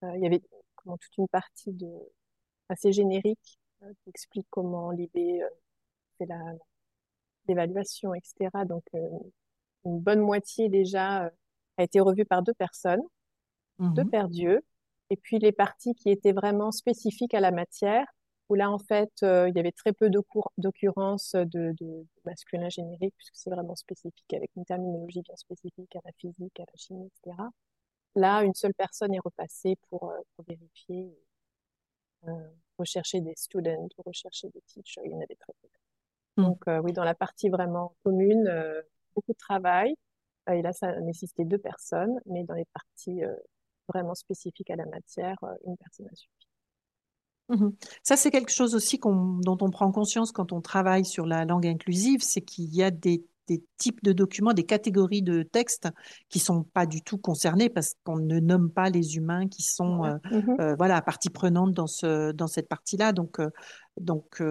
il 0.03 0.20
y 0.22 0.27
avait 0.27 0.42
toute 0.85 1.18
une 1.18 1.29
partie 1.29 1.72
de, 1.72 1.88
assez 2.68 2.92
générique 2.92 3.59
euh, 3.83 3.92
qui 4.03 4.11
explique 4.11 4.46
comment 4.51 4.90
l'IB 4.90 5.16
euh, 5.16 5.49
fait 6.18 6.29
l'évaluation, 7.49 8.14
etc. 8.14 8.51
Donc, 8.66 8.85
euh, 8.94 9.09
une 9.85 10.01
bonne 10.01 10.20
moitié 10.20 10.68
déjà 10.68 11.31
a 11.77 11.83
été 11.83 12.01
revue 12.01 12.25
par 12.25 12.42
deux 12.42 12.55
personnes, 12.55 13.03
deux 13.79 14.05
mhm. 14.05 14.11
paires 14.11 14.29
d'yeux. 14.29 14.61
Et 15.11 15.16
puis 15.16 15.38
les 15.38 15.53
parties 15.53 15.94
qui 15.94 16.11
étaient 16.11 16.33
vraiment 16.33 16.72
spécifiques 16.72 17.35
à 17.35 17.40
la 17.40 17.53
matière, 17.53 18.07
où 18.48 18.54
là, 18.54 18.70
en 18.70 18.78
fait, 18.78 19.11
il 19.22 19.52
y 19.54 19.61
avait 19.61 19.72
très 19.72 19.92
peu 19.92 20.11
d'occurrences 20.11 21.32
de, 21.35 21.74
de, 21.80 22.06
masculin 22.24 22.68
générique, 22.68 23.14
puisque 23.16 23.37
c'est 23.37 23.50
vraiment 23.50 23.74
spécifique, 23.76 24.32
avec 24.35 24.50
une 24.56 24.64
terminologie 24.64 25.22
bien 25.22 25.37
spécifique 25.37 25.94
à 25.96 26.00
la 26.04 26.12
physique, 26.12 26.61
à 26.61 26.64
la 26.64 26.76
chimie, 26.76 27.11
etc. 27.24 27.37
Là, 28.16 28.42
une 28.42 28.54
seule 28.54 28.72
personne 28.72 29.14
est 29.14 29.20
repassée 29.20 29.76
pour, 29.88 30.11
euh, 30.11 30.18
pour 30.35 30.46
vérifier, 30.46 31.14
euh, 32.26 32.48
rechercher 32.78 33.20
des 33.20 33.35
students, 33.37 33.88
rechercher 34.04 34.48
des 34.48 34.62
teachers. 34.62 35.02
Il 35.04 35.12
y 35.12 35.14
en 35.14 35.20
avait 35.20 35.37
très 35.37 35.52
peu. 35.61 35.68
Hmm. 36.38 36.44
Donc, 36.46 36.66
euh, 36.66 36.78
oui, 36.80 36.92
dans 36.92 37.04
la 37.04 37.14
partie 37.14 37.50
vraiment 37.50 37.94
commune, 38.04 38.50
beaucoup 39.14 39.32
de 39.32 39.38
travail. 39.38 39.94
et 40.50 40.62
là, 40.62 40.72
ça 40.72 40.98
nécessitait 41.00 41.44
deux 41.44 41.59
personnes, 41.59 42.18
mais 42.26 42.44
dans 42.44 42.54
les 42.54 42.66
parties 42.66 43.20
vraiment 43.88 44.14
spécifiques 44.14 44.70
à 44.70 44.76
la 44.76 44.87
matière, 44.87 45.37
une 45.66 45.76
personne 45.76 46.06
a 46.06 46.14
suffi. 46.14 46.45
Mmh 47.48 47.68
ça, 48.02 48.16
c'est 48.16 48.30
quelque 48.30 48.52
chose 48.52 48.74
aussi 48.74 48.98
dont 48.98 49.59
on 49.61 49.70
prend 49.70 49.92
conscience 49.92 50.32
quand 50.32 50.52
on 50.52 50.61
travaille 50.61 51.04
sur 51.04 51.26
la 51.26 51.44
langue 51.44 51.66
inclusive, 51.66 52.20
c'est 52.22 52.40
qu'il 52.40 52.74
y 52.74 52.82
a 52.82 52.90
des 52.90 53.24
des 53.46 53.62
types 53.78 54.02
de 54.02 54.12
documents, 54.12 54.52
des 54.52 54.64
catégories 54.64 55.22
de 55.22 55.42
textes 55.42 55.88
qui 56.28 56.38
sont 56.38 56.64
pas 56.64 56.87
du 56.87 57.02
tout 57.02 57.18
concernés 57.18 57.68
parce 57.68 57.94
qu'on 58.04 58.16
ne 58.16 58.40
nomme 58.40 58.70
pas 58.70 58.90
les 58.90 59.16
humains 59.16 59.48
qui 59.48 59.62
sont 59.62 60.04
euh, 60.04 60.14
mmh 60.30 60.56
euh, 60.61 60.74
voilà 60.76 61.00
partie 61.02 61.30
prenante 61.30 61.72
dans 61.72 61.87
ce 61.87 62.32
dans 62.32 62.48
cette 62.48 62.68
partie-là. 62.68 63.12
Donc 63.12 63.40
euh, 63.40 63.50
donc 64.00 64.42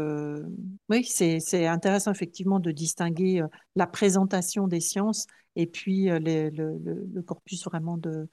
oui, 0.90 1.04
c'est 1.04 1.68
intéressant 1.68 2.12
effectivement 2.12 2.60
de 2.60 2.72
distinguer 2.72 3.44
la 3.76 3.86
présentation 3.86 4.68
des 4.68 4.80
sciences 4.80 5.28
et 5.56 5.68
puis 5.68 6.06
le, 6.06 6.50
le, 6.50 7.22
corpus 7.22 7.64
vraiment 7.66 7.98
de 7.98 8.28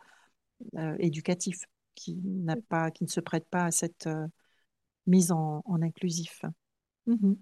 éducatif 0.98 1.66
qui 1.94 2.16
n'a 2.24 2.56
pas 2.56 2.90
qui 2.90 3.04
ne 3.04 3.10
se 3.10 3.20
prête 3.20 3.46
pas 3.50 3.64
à 3.64 3.70
cette 3.70 4.08
mise 5.06 5.32
en, 5.32 5.62
en 5.64 5.82
inclusif. 5.82 6.42
Mmh 7.06 7.34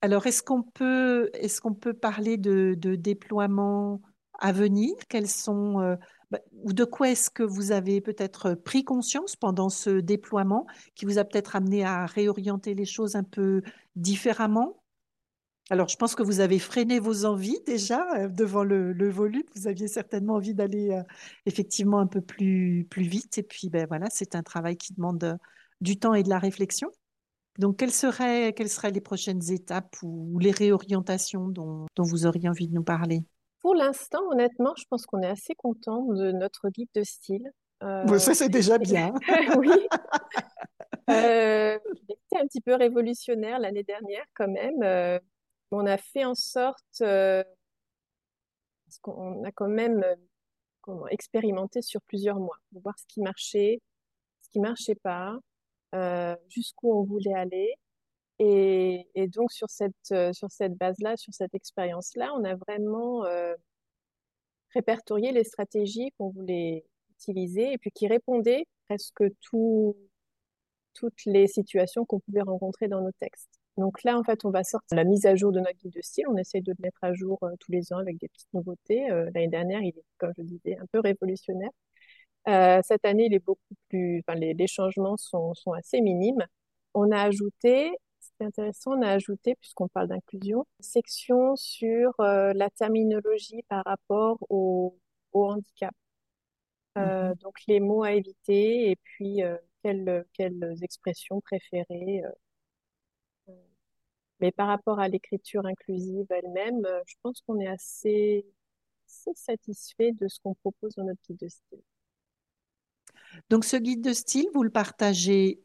alors, 0.00 0.26
est-ce 0.26 0.42
qu'on 0.42 0.62
peut, 0.62 1.28
est 1.34 1.60
qu'on 1.60 1.74
peut 1.74 1.92
parler 1.92 2.36
de, 2.36 2.76
de 2.78 2.94
déploiement 2.94 4.00
à 4.38 4.52
venir? 4.52 4.94
Quels 5.08 5.28
sont, 5.28 5.80
euh, 5.80 5.96
bah, 6.30 6.38
ou 6.52 6.72
de 6.72 6.84
quoi 6.84 7.10
est-ce 7.10 7.30
que 7.30 7.42
vous 7.42 7.72
avez 7.72 8.00
peut-être 8.00 8.54
pris 8.54 8.84
conscience 8.84 9.34
pendant 9.34 9.68
ce 9.68 9.90
déploiement 9.90 10.66
qui 10.94 11.04
vous 11.04 11.18
a 11.18 11.24
peut-être 11.24 11.56
amené 11.56 11.84
à 11.84 12.06
réorienter 12.06 12.74
les 12.74 12.84
choses 12.84 13.16
un 13.16 13.24
peu 13.24 13.62
différemment? 13.96 14.82
Alors, 15.70 15.88
je 15.88 15.96
pense 15.96 16.14
que 16.14 16.22
vous 16.22 16.40
avez 16.40 16.60
freiné 16.60 16.98
vos 17.00 17.24
envies 17.24 17.60
déjà 17.66 18.06
euh, 18.16 18.28
devant 18.28 18.62
le, 18.62 19.10
volume. 19.10 19.42
Vous 19.56 19.66
aviez 19.66 19.88
certainement 19.88 20.34
envie 20.34 20.54
d'aller 20.54 20.90
euh, 20.92 21.02
effectivement 21.44 21.98
un 21.98 22.06
peu 22.06 22.20
plus, 22.20 22.86
plus 22.88 23.02
vite. 23.02 23.36
Et 23.36 23.42
puis, 23.42 23.68
ben 23.68 23.86
voilà, 23.86 24.06
c'est 24.10 24.36
un 24.36 24.44
travail 24.44 24.76
qui 24.76 24.94
demande 24.94 25.38
du 25.80 25.98
temps 25.98 26.14
et 26.14 26.22
de 26.22 26.28
la 26.28 26.38
réflexion. 26.38 26.90
Donc, 27.58 27.76
quelles 27.78 27.92
seraient, 27.92 28.52
quelles 28.52 28.68
seraient 28.68 28.92
les 28.92 29.00
prochaines 29.00 29.50
étapes 29.50 29.96
ou 30.02 30.38
les 30.38 30.52
réorientations 30.52 31.48
dont, 31.48 31.86
vous 31.98 32.24
auriez 32.24 32.48
envie 32.48 32.68
de 32.68 32.74
nous 32.74 32.84
parler? 32.84 33.24
Pour 33.60 33.74
l'instant, 33.74 34.20
honnêtement, 34.30 34.74
je 34.76 34.84
pense 34.88 35.04
qu'on 35.06 35.22
est 35.22 35.28
assez 35.28 35.56
content 35.56 36.04
de 36.04 36.30
notre 36.30 36.68
guide 36.68 36.88
de 36.94 37.02
style. 37.02 37.50
Euh, 37.82 38.18
ça, 38.18 38.34
c'est 38.34 38.48
déjà 38.48 38.78
bien. 38.78 39.12
oui. 39.58 39.70
Euh, 41.10 41.78
il 41.86 42.12
était 42.12 42.38
un 42.40 42.46
petit 42.46 42.60
peu 42.60 42.74
révolutionnaire 42.74 43.58
l'année 43.58 43.82
dernière 43.82 44.24
quand 44.34 44.48
même. 44.48 44.82
Euh, 44.84 45.18
On 45.72 45.84
a 45.86 45.98
fait 45.98 46.24
en 46.24 46.36
sorte, 46.36 46.84
parce 47.00 47.48
qu'on 49.02 49.42
a 49.42 49.50
quand 49.50 49.68
même 49.68 50.04
expérimenté 51.10 51.82
sur 51.82 52.00
plusieurs 52.02 52.38
mois, 52.38 52.56
pour 52.70 52.82
voir 52.82 52.96
ce 52.98 53.04
qui 53.08 53.20
marchait, 53.20 53.80
ce 54.42 54.50
qui 54.50 54.60
marchait 54.60 54.94
pas, 54.94 55.36
jusqu'où 56.48 56.92
on 56.92 57.04
voulait 57.04 57.34
aller. 57.34 57.74
Et, 58.40 59.06
donc 59.28 59.52
sur 59.52 59.68
cette, 59.70 60.14
sur 60.32 60.50
cette 60.50 60.74
base-là, 60.74 61.16
sur 61.16 61.34
cette 61.34 61.54
expérience-là, 61.54 62.32
on 62.36 62.44
a 62.44 62.54
vraiment 62.54 63.24
répertorié 64.74 65.32
les 65.32 65.44
stratégies 65.44 66.12
qu'on 66.18 66.30
voulait 66.30 66.84
utiliser 67.10 67.72
et 67.72 67.78
puis 67.78 67.90
qui 67.90 68.06
répondaient 68.06 68.64
presque 68.86 69.24
tout, 69.40 69.96
toutes 70.94 71.24
les 71.26 71.46
situations 71.46 72.04
qu'on 72.04 72.20
pouvait 72.20 72.42
rencontrer 72.42 72.88
dans 72.88 73.00
nos 73.00 73.12
textes. 73.12 73.58
Donc 73.76 74.02
là, 74.02 74.18
en 74.18 74.24
fait, 74.24 74.44
on 74.44 74.50
va 74.50 74.64
sortir 74.64 74.96
la 74.96 75.04
mise 75.04 75.24
à 75.24 75.36
jour 75.36 75.52
de 75.52 75.60
notre 75.60 75.78
guide 75.78 75.92
de 75.92 76.02
style. 76.02 76.26
On 76.28 76.36
essaye 76.36 76.62
de 76.62 76.72
le 76.72 76.82
mettre 76.82 76.98
à 77.02 77.14
jour 77.14 77.38
euh, 77.44 77.50
tous 77.60 77.70
les 77.70 77.92
ans 77.92 77.98
avec 77.98 78.18
des 78.18 78.28
petites 78.28 78.52
nouveautés. 78.52 79.08
Euh, 79.10 79.30
l'année 79.34 79.48
dernière, 79.48 79.80
il 79.80 79.90
est, 79.96 80.04
comme 80.18 80.32
je 80.36 80.42
disais, 80.42 80.76
un 80.78 80.86
peu 80.90 80.98
révolutionnaire. 80.98 81.70
Euh, 82.48 82.80
cette 82.82 83.04
année, 83.04 83.26
il 83.26 83.34
est 83.34 83.44
beaucoup 83.44 83.74
plus, 83.88 84.20
enfin, 84.26 84.38
les, 84.38 84.54
les 84.54 84.66
changements 84.66 85.16
sont, 85.16 85.54
sont, 85.54 85.72
assez 85.72 86.00
minimes. 86.00 86.46
On 86.94 87.10
a 87.12 87.22
ajouté, 87.22 87.92
c'est 88.20 88.44
intéressant, 88.44 88.92
on 88.98 89.02
a 89.02 89.10
ajouté, 89.10 89.54
puisqu'on 89.56 89.88
parle 89.88 90.08
d'inclusion, 90.08 90.66
une 90.80 90.84
section 90.84 91.56
sur 91.56 92.14
la 92.18 92.70
terminologie 92.70 93.62
par 93.68 93.84
rapport 93.84 94.38
au, 94.48 94.98
au 95.32 95.46
handicap. 95.46 95.94
Euh, 96.98 97.28
mhm. 97.28 97.34
donc 97.36 97.54
les 97.68 97.80
mots 97.80 98.02
à 98.02 98.12
éviter 98.12 98.90
et 98.90 98.96
puis 98.96 99.42
euh, 99.42 99.56
quelles, 99.82 100.24
quelles, 100.32 100.76
expressions 100.82 101.40
préférées. 101.40 102.22
Euh, 102.24 103.52
mais 104.40 104.52
par 104.52 104.68
rapport 104.68 104.98
à 105.00 105.08
l'écriture 105.08 105.66
inclusive 105.66 106.26
elle-même, 106.30 106.86
je 107.06 107.14
pense 107.22 107.40
qu'on 107.42 107.60
est 107.60 107.66
assez, 107.68 108.46
assez 109.06 109.32
satisfait 109.34 110.12
de 110.12 110.28
ce 110.28 110.38
qu'on 110.40 110.54
propose 110.54 110.94
dans 110.94 111.04
notre 111.04 111.20
guide 111.28 111.38
de 111.40 111.48
style. 111.48 111.82
Donc 113.50 113.64
ce 113.64 113.76
guide 113.76 114.02
de 114.02 114.12
style, 114.12 114.46
vous 114.54 114.62
le 114.62 114.70
partagez 114.70 115.60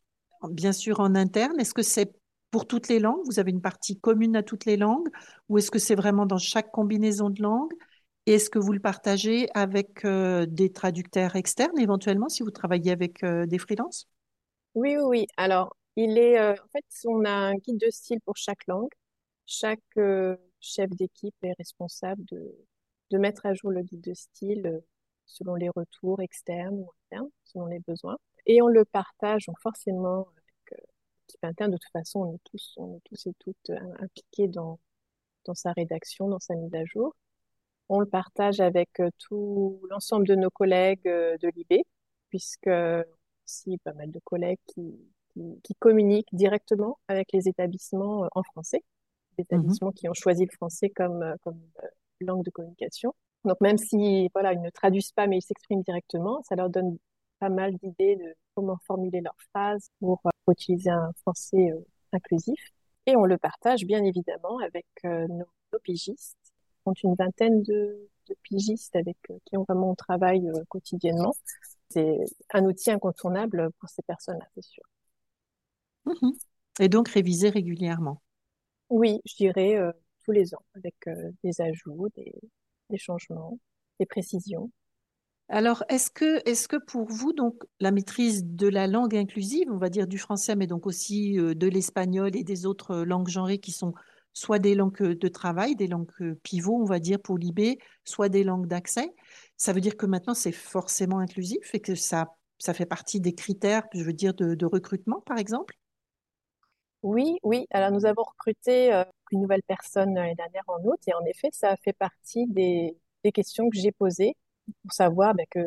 bien 0.50 0.72
sûr 0.74 1.00
en 1.00 1.16
interne. 1.16 1.60
Est-ce 1.60 1.74
que 1.74 1.84
c'est 1.84 2.14
pour 2.52 2.68
toutes 2.68 2.88
les 2.88 3.00
langues? 3.00 3.22
Vous 3.26 3.40
avez 3.40 3.52
une 3.52 3.62
partie 3.62 4.00
commune 4.00 4.36
à 4.36 4.44
toutes 4.44 4.66
les 4.66 4.78
langues? 4.78 5.08
Ou 5.50 5.58
est-ce 5.58 5.72
que 5.72 5.80
c'est 5.80 5.96
vraiment 5.96 6.26
dans 6.26 6.38
chaque 6.38 6.72
combinaison 6.72 7.30
de 7.30 7.42
langues? 7.42 7.74
Est-ce 8.26 8.50
que 8.50 8.60
vous 8.60 8.72
le 8.72 8.80
partagez 8.80 9.50
avec 9.54 10.06
euh, 10.06 10.46
des 10.46 10.72
traducteurs 10.72 11.36
externes 11.36 11.78
éventuellement 11.80 12.30
si 12.30 12.44
vous 12.44 12.52
travaillez 12.52 12.92
avec 12.92 13.24
euh, 13.24 13.46
des 13.46 13.58
freelances? 13.58 14.08
Oui, 14.76 14.96
oui, 14.98 15.04
oui. 15.06 15.28
Alors, 15.38 15.76
il 15.96 16.18
est, 16.18 16.40
euh, 16.40 16.54
en 16.54 16.68
fait, 16.72 16.86
on 17.06 17.26
a 17.26 17.32
un 17.32 17.56
guide 17.56 17.80
de 17.80 17.90
style 17.90 18.22
pour 18.22 18.38
chaque 18.38 18.66
langue. 18.68 18.92
Chaque 19.46 19.82
chef 20.62 20.90
d'équipe 20.92 21.36
est 21.44 21.54
responsable 21.58 22.24
de 22.26 23.18
mettre 23.18 23.46
à 23.46 23.54
jour 23.54 23.72
le 23.72 23.82
guide 23.82 24.02
de 24.02 24.14
style 24.14 24.82
selon 25.26 25.56
les 25.56 25.70
retours 25.70 26.22
externes 26.22 26.76
ou 26.76 26.92
internes, 27.12 27.30
selon 27.44 27.66
les 27.68 27.80
besoins. 27.80 28.18
Et 28.46 28.62
on 28.62 28.68
le 28.68 28.86
partage 28.86 29.46
donc 29.46 29.60
forcément 29.62 30.28
avec 30.36 30.82
l'équipe 31.28 31.44
interne. 31.44 31.72
De 31.72 31.78
toute 31.78 31.92
façon, 31.92 32.22
on 32.22 32.34
est 32.34 32.42
tous, 32.44 32.74
on 32.78 32.96
est 32.96 33.02
tous 33.06 33.28
et 33.28 33.34
toutes 33.40 33.72
impliqués 34.00 34.48
dans, 34.48 34.80
dans 35.46 35.56
sa 35.56 35.72
rédaction, 35.72 36.28
dans 36.28 36.40
sa 36.40 36.56
mise 36.56 36.74
à 36.76 36.86
jour. 36.86 37.16
On 37.90 38.00
le 38.00 38.06
partage 38.06 38.60
avec 38.60 39.00
euh, 39.00 39.10
tout 39.20 39.82
l'ensemble 39.90 40.26
de 40.28 40.36
nos 40.36 40.50
collègues 40.50 41.08
euh, 41.08 41.38
de 41.38 41.50
l'IB, 41.50 41.84
puisque 42.30 42.70
aussi 43.46 43.78
pas 43.80 43.94
mal 43.94 44.10
de 44.10 44.20
collègues 44.24 44.60
qui, 44.68 44.98
qui, 45.64 45.76
communiquent 45.76 46.34
directement 46.34 46.98
avec 47.08 47.32
les 47.34 47.48
établissements 47.50 48.24
euh, 48.24 48.28
en 48.36 48.44
français, 48.44 48.84
les 49.38 49.44
mhm. 49.44 49.46
établissements 49.46 49.92
qui 49.92 50.08
ont 50.08 50.14
choisi 50.14 50.46
le 50.46 50.52
français 50.52 50.90
comme, 50.90 51.36
comme 51.44 51.60
langue 52.22 52.44
de 52.44 52.52
communication. 52.52 53.14
Donc 53.46 53.60
même 53.62 53.78
si 53.78 54.30
voilà, 54.34 54.54
ils 54.54 54.62
ne 54.62 54.70
traduisent 54.70 55.12
pas 55.12 55.28
mais 55.28 55.38
ils 55.38 55.42
s'expriment 55.42 55.84
directement, 55.84 56.42
ça 56.44 56.56
leur 56.56 56.70
donne 56.70 56.98
pas 57.40 57.50
mal 57.50 57.76
d'idées 57.78 58.16
de 58.16 58.36
comment 58.56 58.78
formuler 58.86 59.22
leurs 59.22 59.38
phrases 59.52 59.90
pour, 60.00 60.22
utiliser 60.50 60.90
un 60.90 61.12
français 61.22 61.72
inclusif. 62.12 62.60
Et 63.06 63.16
on 63.16 63.24
le 63.24 63.38
partage 63.38 63.86
bien 63.86 64.04
évidemment 64.04 64.60
avec 64.60 64.86
nos, 65.04 65.46
nos 65.72 65.80
pigistes 65.80 66.38
compte 66.84 67.02
une 67.04 67.16
vingtaine 67.16 67.64
de, 67.64 68.10
pigistes 68.44 68.96
avec 68.96 69.18
euh, 69.30 69.38
qui 69.46 69.58
on 69.58 69.64
vraiment 69.64 69.92
on 69.92 69.96
travaille 69.96 70.48
euh, 70.48 70.64
quotidiennement. 70.70 71.36
C'est 71.90 72.20
un 72.52 72.64
outil 72.66 72.90
incontournable 72.92 73.70
pour 73.80 73.90
ces 73.90 74.02
personnes-là, 74.04 74.48
c'est 74.56 74.64
sûr. 74.64 74.84
Mhm. 76.06 76.34
Et 76.80 76.90
donc 76.90 77.10
réviser 77.10 77.50
régulièrement. 77.50 78.22
Oui, 78.90 79.22
je 79.26 79.36
dirais 79.36 79.76
euh, 79.76 79.92
tous 80.26 80.32
les 80.32 80.56
ans, 80.56 80.64
avec 80.76 80.96
des 81.44 81.62
ajouts, 81.62 82.10
des, 82.16 82.34
changements, 82.98 83.60
des 84.00 84.06
précisions. 84.06 84.72
Alors, 85.50 85.84
est-ce 85.90 86.10
que, 86.10 86.42
est-ce 86.50 86.68
que 86.68 86.78
pour 86.78 87.06
vous, 87.10 87.34
donc, 87.34 87.56
la 87.80 87.92
maîtrise 87.92 88.46
de 88.46 88.68
la 88.68 88.88
langue 88.88 89.16
inclusive, 89.16 89.68
on 89.72 89.78
va 89.78 89.90
dire 89.90 90.08
du 90.08 90.18
français, 90.18 90.56
mais 90.56 90.68
donc 90.68 90.88
aussi 90.88 91.34
de 91.34 91.68
l'espagnol 91.68 92.36
et 92.36 92.44
des 92.44 92.66
autres 92.66 93.04
langues 93.04 93.28
genrées 93.28 93.60
qui 93.60 93.72
sont 93.72 93.94
soit 94.34 94.60
des 94.60 94.76
langues 94.76 95.00
de 95.00 95.28
travail, 95.28 95.76
des 95.76 95.88
langues 95.88 96.36
pivots, 96.42 96.82
on 96.82 96.86
va 96.86 97.00
dire, 97.00 97.20
pour 97.20 97.38
l'IB, 97.38 97.78
soit 98.04 98.30
des 98.30 98.44
langues 98.44 98.68
d'accès. 98.68 99.14
Ça 99.58 99.74
veut 99.74 99.82
dire 99.82 99.96
que 99.96 100.06
maintenant, 100.06 100.34
c'est 100.34 100.52
forcément 100.52 101.20
inclusif 101.20 101.74
et 101.74 101.80
que 101.80 101.96
ça, 101.96 102.36
ça 102.58 102.74
fait 102.74 102.86
partie 102.86 103.22
des 103.22 103.36
critères, 103.36 103.84
je 103.94 104.04
veux 104.04 104.14
dire, 104.14 104.34
de, 104.34 104.66
recrutement, 104.66 105.22
par 105.22 105.38
exemple? 105.38 105.76
Oui, 107.04 107.38
oui. 107.44 107.68
Alors, 107.72 107.92
nous 107.92 108.06
avons 108.06 108.24
recruté 108.24 108.94
euh, 108.94 109.04
une 109.32 109.42
nouvelle 109.42 109.64
personne 109.68 110.16
l'année 110.16 110.36
dernière 110.36 110.64
en 110.68 110.82
août 110.84 111.00
et 111.08 111.14
en 111.14 111.24
effet, 111.26 111.50
ça 111.52 111.76
fait 111.84 111.94
partie 111.94 112.48
des, 112.48 112.96
questions 113.34 113.70
que 113.70 113.78
j'ai 113.78 113.92
posées 113.92 114.36
pour 114.82 114.94
savoir 114.94 115.34
ben, 115.36 115.46
que, 115.50 115.60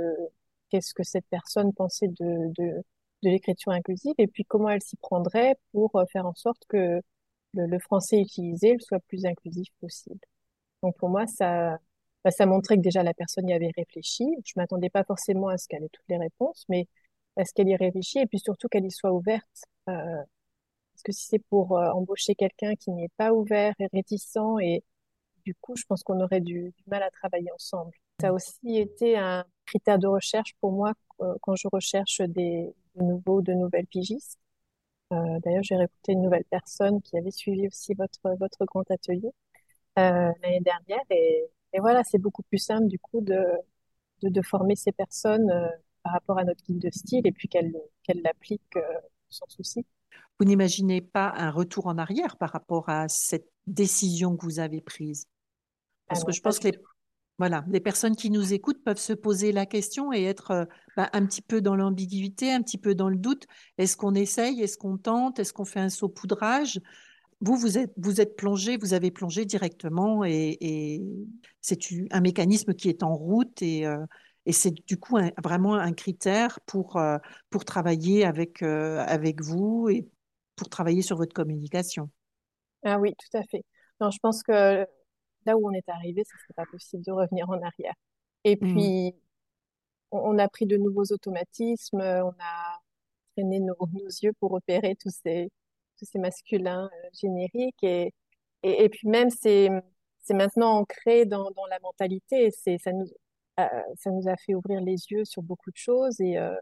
qu'est-ce 0.70 0.94
que 0.94 1.03
cette 1.03 1.27
personne 1.31 1.72
pensait 1.75 2.09
de, 2.09 2.53
de, 2.59 2.83
de 3.22 3.31
l'écriture 3.31 3.72
inclusive 3.72 4.14
et 4.18 4.27
puis 4.27 4.44
comment 4.44 4.68
elle 4.70 4.83
s'y 4.83 4.96
prendrait 4.96 5.57
pour 5.72 5.96
euh, 5.96 6.05
faire 6.12 6.27
en 6.27 6.35
sorte 6.35 6.62
que 6.68 7.01
le, 7.55 7.79
français 7.81 8.20
utilisé 8.20 8.77
soit 8.81 8.99
le 8.99 9.05
plus 9.09 9.27
inclusif 9.27 9.68
possible. 9.81 10.20
Donc 10.83 10.96
pour 10.99 11.09
moi, 11.11 11.27
ça, 11.27 11.79
bah, 12.25 12.31
ça 12.31 12.46
montrait 12.46 12.77
que 12.77 12.83
déjà 12.83 13.03
la 13.03 13.14
personne 13.14 13.49
y 13.49 13.55
avait 13.55 13.72
réfléchi. 13.77 14.25
Je 14.44 14.53
m'attendais 14.57 14.90
pas 14.90 15.05
forcément 15.05 15.49
à 15.49 15.59
ce 15.59 15.68
qu'elle 15.68 15.85
ait 15.85 15.88
toutes 15.92 16.09
les 16.09 16.18
réponses, 16.18 16.64
mais 16.68 16.88
à 17.37 17.44
ce 17.44 17.53
qu'elle 17.55 17.68
y 17.68 17.77
réfléchisse 17.77 18.22
et 18.22 18.27
puis 18.27 18.40
surtout 18.40 18.68
qu'elle 18.68 18.87
y 18.87 18.90
soit 18.90 19.12
ouverte. 19.12 19.64
Euh, 19.88 20.22
parce 20.96 21.02
que 21.02 21.12
si 21.12 21.26
c'est 21.26 21.38
pour 21.50 21.76
euh, 21.76 21.90
embaucher 21.90 22.35
quelqu'un 22.35 22.74
qui 22.74 22.90
n'est 22.90 23.11
pas 23.18 23.32
ouvert 23.35 23.74
et 23.78 23.87
réticent, 23.92 24.38
et 24.62 24.82
du 25.44 25.54
coup, 25.54 25.76
je 25.76 25.85
pense 25.85 26.02
qu'on 26.02 26.20
aurait 26.20 26.40
du, 26.40 26.72
mal 26.87 27.02
à 27.02 27.11
travailler 27.11 27.52
ensemble. 27.52 27.92
Ça 28.20 28.28
a 28.28 28.32
aussi 28.32 28.78
été 28.78 29.18
un 29.18 29.44
critère 29.66 29.98
de 29.98 30.06
recherche 30.06 30.54
pour 30.61 30.72
moi 30.72 30.94
euh, 31.20 31.35
quand 31.42 31.54
je 31.54 31.68
recherche 31.70 32.22
de 32.22 32.72
nouveaux, 32.96 33.42
de 33.42 33.52
nouvelles 33.52 33.87
pigistes. 33.87 34.38
Euh, 35.12 35.38
d'ailleurs, 35.44 35.62
j'ai 35.62 35.76
recruté 35.76 36.12
une 36.12 36.22
nouvelle 36.22 36.46
personne 36.46 37.02
qui 37.02 37.18
avait 37.18 37.30
suivi 37.30 37.66
aussi 37.68 37.92
votre, 37.94 38.35
votre 38.40 38.64
grand 38.64 38.90
atelier 38.90 39.30
l'année 39.96 40.61
dernière. 40.61 41.04
Et, 41.11 41.50
voilà, 41.78 42.04
c'est 42.04 42.18
beaucoup 42.18 42.42
plus 42.42 42.59
simple 42.59 42.87
du 42.87 42.98
coup 42.98 43.20
de, 43.20 43.44
de, 44.22 44.42
former 44.42 44.76
ces 44.76 44.92
personnes 44.92 45.52
par 46.02 46.14
rapport 46.14 46.38
à 46.38 46.44
notre 46.44 46.64
guide 46.64 46.78
de 46.78 46.90
style 46.90 47.26
et 47.26 47.32
puis 47.32 47.48
qu'elles 47.48 47.74
qu'elles 48.02 48.22
l'appliquent 48.22 48.78
sans 49.28 49.46
souci. 49.48 49.85
Vous 50.38 50.46
n'imaginez 50.46 51.00
pas 51.00 51.33
un 51.37 51.50
retour 51.50 51.87
en 51.87 51.98
arrière 51.98 52.37
par 52.37 52.50
rapport 52.50 52.88
à 52.88 53.09
cette 53.09 53.48
décision 53.66 54.37
que 54.37 54.44
vous 54.44 54.59
avez 54.59 54.81
prise. 54.81 55.26
Parce 56.09 56.24
que 56.24 56.33
je 56.33 56.40
pense 56.40 56.59
que 56.59 56.68
les, 56.68 56.79
voilà, 57.38 57.64
les 57.68 57.81
personnes 57.81 58.16
qui 58.16 58.31
nous 58.31 58.52
écoutent 58.52 58.83
peuvent 58.83 58.98
se 58.98 59.12
poser 59.12 59.52
la 59.52 59.66
question 59.66 60.12
et 60.12 60.24
être 60.24 60.50
euh, 60.52 60.64
bah, 60.96 61.11
un 61.12 61.26
petit 61.26 61.42
peu 61.42 61.61
dans 61.61 61.76
l'ambiguïté, 61.76 62.52
un 62.52 62.62
petit 62.62 62.79
peu 62.79 62.94
dans 62.94 63.09
le 63.09 63.16
doute. 63.16 63.46
Est-ce 63.76 63.96
qu'on 63.96 64.14
essaye? 64.14 64.62
Est-ce 64.62 64.79
qu'on 64.79 64.96
tente? 64.96 65.38
Est-ce 65.38 65.52
qu'on 65.52 65.64
fait 65.64 65.81
un 65.81 65.88
saupoudrage? 65.88 66.81
Vous, 67.40 67.57
vous 67.57 67.76
êtes, 67.76 67.92
vous 67.98 68.20
êtes 68.22 68.37
plongé, 68.37 68.79
vous 68.79 68.94
avez 68.94 69.11
plongé 69.11 69.44
directement 69.44 70.24
et, 70.24 71.02
c'est 71.61 71.79
un 72.11 72.20
mécanisme 72.20 72.72
qui 72.72 72.88
est 72.88 73.02
en 73.02 73.14
route 73.14 73.61
et, 73.61 73.87
euh, 73.87 73.98
c'est 74.52 74.72
du 74.87 74.98
coup 74.98 75.18
vraiment 75.42 75.74
un 75.74 75.92
critère 75.92 76.61
pour, 76.66 76.96
euh, 76.96 77.18
pour 77.50 77.64
travailler 77.64 78.24
avec, 78.24 78.62
avec 78.62 79.42
vous 79.42 79.88
et 79.88 80.09
pour 80.54 80.68
travailler 80.68 81.02
sur 81.02 81.16
votre 81.16 81.35
communication. 81.35 82.11
Ah 82.85 82.98
oui, 82.98 83.14
tout 83.18 83.37
à 83.37 83.42
fait. 83.44 83.64
Non, 84.00 84.11
je 84.11 84.18
pense 84.18 84.42
que 84.42 84.87
là 85.46 85.56
où 85.56 85.68
on 85.68 85.72
est 85.72 85.88
arrivé, 85.88 86.22
ce 86.24 86.37
serait 86.38 86.54
pas 86.54 86.66
possible 86.70 87.04
de 87.04 87.12
revenir 87.12 87.48
en 87.50 87.61
arrière. 87.61 87.94
Et 88.44 88.56
mmh. 88.56 88.59
puis, 88.59 89.14
on, 90.11 90.38
a 90.38 90.48
pris 90.48 90.66
de 90.66 90.76
nouveaux 90.76 91.04
automatismes, 91.11 92.00
on 92.00 92.35
a 92.38 92.80
traîné 93.37 93.61
nos, 93.61 93.76
yeux 94.22 94.32
pour 94.40 94.52
repérer 94.52 94.96
tous 94.96 95.14
ces, 95.22 95.50
tous 95.98 96.06
ces 96.06 96.18
masculins 96.18 96.88
euh, 96.92 97.09
génériques. 97.12 97.82
Et, 97.82 98.12
et, 98.62 98.88
puis 98.88 99.09
même, 99.09 99.30
c'est, 99.30 99.68
c'est 100.18 100.35
maintenant 100.35 100.78
ancré 100.78 101.26
dans, 101.26 101.50
dans 101.52 101.66
la 101.66 101.78
mentalité. 101.80 102.50
C'est, 102.50 102.78
ça, 102.78 102.92
nous, 102.92 103.06
euh, 103.06 103.25
ça 103.57 104.11
nous 104.11 104.29
a 104.29 104.37
fait 104.37 104.55
ouvrir 104.55 104.81
les 104.81 104.97
yeux 105.11 105.25
sur 105.25 105.42
beaucoup 105.42 105.71
de 105.71 105.77
choses 105.77 106.21
et 106.21 106.38
euh, 106.38 106.55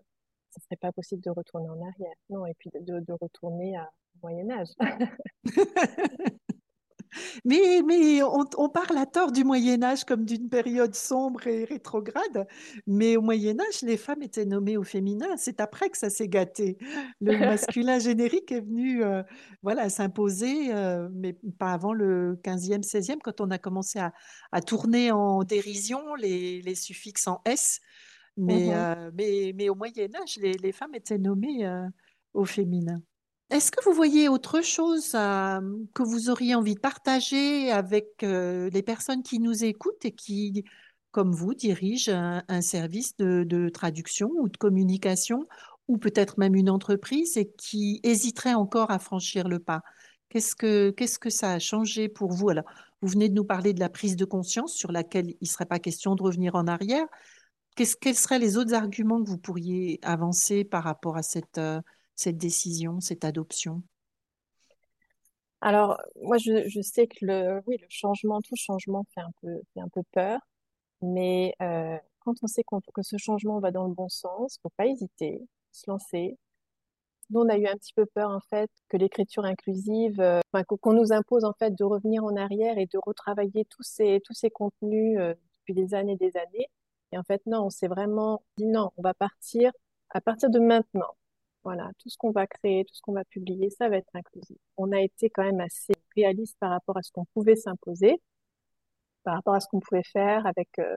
ce 0.50 0.62
serait 0.62 0.76
pas 0.76 0.92
possible 0.92 1.22
de 1.22 1.30
retourner 1.30 1.68
en 1.68 1.80
arrière. 1.80 2.14
Non, 2.30 2.46
et 2.46 2.54
puis 2.54 2.70
de, 2.72 3.12
retourner 3.20 3.76
à, 3.76 3.90
Moyen 4.22 4.48
Âge. 4.50 4.68
Mais, 7.44 7.82
mais 7.86 8.22
on, 8.22 8.68
parle 8.68 8.98
à 8.98 9.06
tort 9.06 9.32
du 9.32 9.44
Moyen 9.44 9.82
Âge 9.82 10.04
comme 10.04 10.24
d'une 10.24 10.48
période 10.48 10.94
sombre 10.94 11.46
et 11.46 11.64
rétrograde, 11.64 12.46
mais 12.86 13.16
au 13.16 13.22
Moyen 13.22 13.58
Âge, 13.60 13.82
les 13.82 13.96
femmes 13.96 14.22
étaient 14.22 14.44
nommées 14.44 14.76
au 14.76 14.82
féminin. 14.82 15.36
C'est 15.36 15.60
après 15.60 15.90
que 15.90 15.98
ça 15.98 16.10
s'est 16.10 16.28
gâté. 16.28 16.78
Le 17.20 17.36
masculin 17.38 17.98
générique 17.98 18.52
est 18.52 18.60
venu 18.60 19.04
euh, 19.04 19.22
voilà, 19.62 19.88
s'imposer, 19.88 20.74
euh, 20.74 21.08
mais 21.12 21.36
pas 21.58 21.72
avant 21.72 21.92
le 21.92 22.38
15e, 22.42 22.82
16e, 22.82 23.18
quand 23.22 23.40
on 23.40 23.50
a 23.50 23.58
commencé 23.58 23.98
à, 23.98 24.60
tourner 24.62 25.10
en 25.10 25.42
dérision 25.42 26.14
les, 26.14 26.62
les, 26.62 26.74
suffixes 26.74 27.26
en 27.26 27.40
S. 27.44 27.80
Mais, 28.36 28.68
mm-hmm. 28.68 28.72
euh, 28.74 29.10
mais, 29.14 29.52
mais, 29.54 29.68
au 29.68 29.74
Moyen 29.74 30.08
Âge, 30.14 30.38
les, 30.40 30.54
les 30.54 30.72
femmes 30.72 30.94
étaient 30.94 31.18
nommées 31.18 31.68
au 32.32 32.44
féminin. 32.44 33.00
Est-ce 33.54 33.70
que 33.70 33.84
vous 33.84 33.94
voyez 33.94 34.28
autre 34.28 34.62
chose 34.62 35.12
euh, 35.14 35.60
que 35.94 36.02
vous 36.02 36.28
auriez 36.28 36.56
envie 36.56 36.74
de 36.74 36.80
partager 36.80 37.70
avec 37.70 38.24
euh, 38.24 38.68
les 38.70 38.82
personnes 38.82 39.22
qui 39.22 39.38
nous 39.38 39.62
écoutent 39.62 40.04
et 40.04 40.10
qui, 40.10 40.64
comme 41.12 41.30
vous, 41.32 41.54
dirigent 41.54 42.42
un, 42.48 42.60
service 42.62 43.16
de, 43.16 43.68
traduction 43.68 44.28
ou 44.40 44.48
de 44.48 44.56
communication, 44.56 45.46
ou 45.86 45.98
peut-être 45.98 46.36
même 46.36 46.56
une 46.56 46.68
entreprise 46.68 47.36
et 47.36 47.48
qui 47.56 48.00
hésiteraient 48.02 48.54
encore 48.54 48.90
à 48.90 48.98
franchir 48.98 49.46
le 49.46 49.60
pas? 49.60 49.82
Qu'est-ce 50.30 50.56
que, 50.56 50.90
que 50.90 51.30
ça 51.30 51.52
a 51.52 51.60
changé 51.60 52.08
pour 52.08 52.32
vous? 52.32 52.48
Alors, 52.48 52.64
vous 53.02 53.08
venez 53.08 53.28
de 53.28 53.34
nous 53.34 53.44
parler 53.44 53.72
de 53.72 53.78
la 53.78 53.88
prise 53.88 54.16
de 54.16 54.24
conscience 54.24 54.74
sur 54.74 54.90
laquelle 54.90 55.28
il 55.28 55.36
ne 55.42 55.46
serait 55.46 55.64
pas 55.66 55.78
question 55.78 56.16
de 56.16 56.24
revenir 56.24 56.56
en 56.56 56.66
arrière. 56.66 57.06
quels 57.76 58.16
seraient 58.16 58.40
les 58.40 58.56
autres 58.56 58.74
arguments 58.74 59.22
que 59.22 59.30
vous 59.30 59.38
pourriez 59.38 60.00
avancer 60.02 60.64
par 60.64 60.82
rapport 60.82 61.16
à 61.16 61.22
cette... 61.22 61.58
Euh, 61.58 61.80
cette 62.14 62.38
décision, 62.38 63.00
cette 63.00 63.24
adoption? 63.24 63.82
Alors, 65.60 65.98
moi, 66.22 66.36
je, 66.36 66.82
sais 66.82 67.06
que 67.06 67.16
le, 67.22 67.62
oui, 67.66 67.78
le 67.80 67.86
changement, 67.88 68.40
tout 68.42 68.54
changement 68.56 69.04
fait 69.14 69.22
un 69.22 69.30
peu, 69.40 69.62
fait 69.72 69.80
un 69.80 69.88
peu 69.88 70.02
peur, 70.12 70.38
mais 71.00 71.54
euh, 71.62 71.96
quand 72.20 72.34
on 72.42 72.46
sait 72.46 72.62
que 72.94 73.02
ce 73.02 73.16
changement 73.16 73.60
va 73.60 73.70
dans 73.70 73.86
le 73.86 73.94
bon 73.94 74.08
sens, 74.08 74.58
faut 74.62 74.70
pas 74.76 74.86
hésiter, 74.86 75.40
se 75.72 75.90
lancer. 75.90 76.38
Nous, 77.30 77.40
on 77.40 77.48
a 77.48 77.56
eu 77.56 77.66
un 77.66 77.76
petit 77.76 77.94
peu 77.94 78.06
peur, 78.06 78.30
en 78.30 78.40
fait, 78.40 78.70
que 78.88 78.96
l'écriture 78.98 79.44
inclusive, 79.44 80.20
euh, 80.20 80.40
qu'on 80.80 80.92
nous 80.92 81.12
impose, 81.12 81.44
en 81.44 81.54
fait, 81.54 81.70
de 81.70 81.84
revenir 81.84 82.24
en 82.24 82.36
arrière 82.36 82.76
et 82.78 82.86
de 82.86 82.98
retravailler 82.98 83.64
tous 83.66 83.82
ces, 83.82 84.20
tous 84.24 84.34
ces 84.34 84.50
contenus 84.50 85.18
euh, 85.18 85.34
depuis 85.60 85.74
des 85.74 85.94
années 85.94 86.12
et 86.12 86.16
des 86.16 86.36
années. 86.36 86.68
Et 87.12 87.18
en 87.18 87.22
fait, 87.22 87.40
non, 87.46 87.66
on 87.66 87.70
s'est 87.70 87.88
vraiment 87.88 88.42
dit 88.58 88.66
non, 88.66 88.90
on 88.96 89.02
va 89.02 89.14
partir 89.14 89.72
à 90.10 90.20
partir 90.20 90.50
de 90.50 90.58
maintenant. 90.58 91.16
Voilà, 91.64 91.90
tout 91.98 92.10
ce 92.10 92.16
qu'on 92.18 92.30
va 92.30 92.46
créer, 92.46 92.84
tout 92.84 92.94
ce 92.94 93.00
qu'on 93.00 93.12
va 93.14 93.24
publier, 93.24 93.70
ça 93.70 93.88
va 93.88 93.96
être 93.96 94.14
inclusif. 94.14 94.58
On 94.76 94.92
a 94.92 95.00
été 95.00 95.30
quand 95.30 95.44
même 95.44 95.60
assez 95.60 95.94
réaliste 96.14 96.56
par 96.60 96.70
rapport 96.70 96.98
à 96.98 97.02
ce 97.02 97.10
qu'on 97.10 97.24
pouvait 97.34 97.56
s'imposer, 97.56 98.20
par 99.24 99.34
rapport 99.36 99.54
à 99.54 99.60
ce 99.60 99.68
qu'on 99.68 99.80
pouvait 99.80 100.02
faire 100.04 100.46
avec 100.46 100.68
euh, 100.78 100.96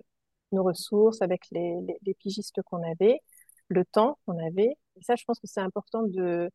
nos 0.51 0.63
ressources, 0.63 1.21
avec 1.21 1.43
les, 1.51 1.79
pigistes 2.19 2.61
qu'on 2.63 2.83
avait, 2.83 3.19
le 3.69 3.85
temps 3.85 4.19
qu'on 4.25 4.37
avait. 4.45 4.75
Et 4.97 5.03
ça, 5.03 5.15
je 5.15 5.23
pense 5.25 5.39
que 5.39 5.47
c'est 5.47 5.61
important 5.61 6.03
de 6.03 6.49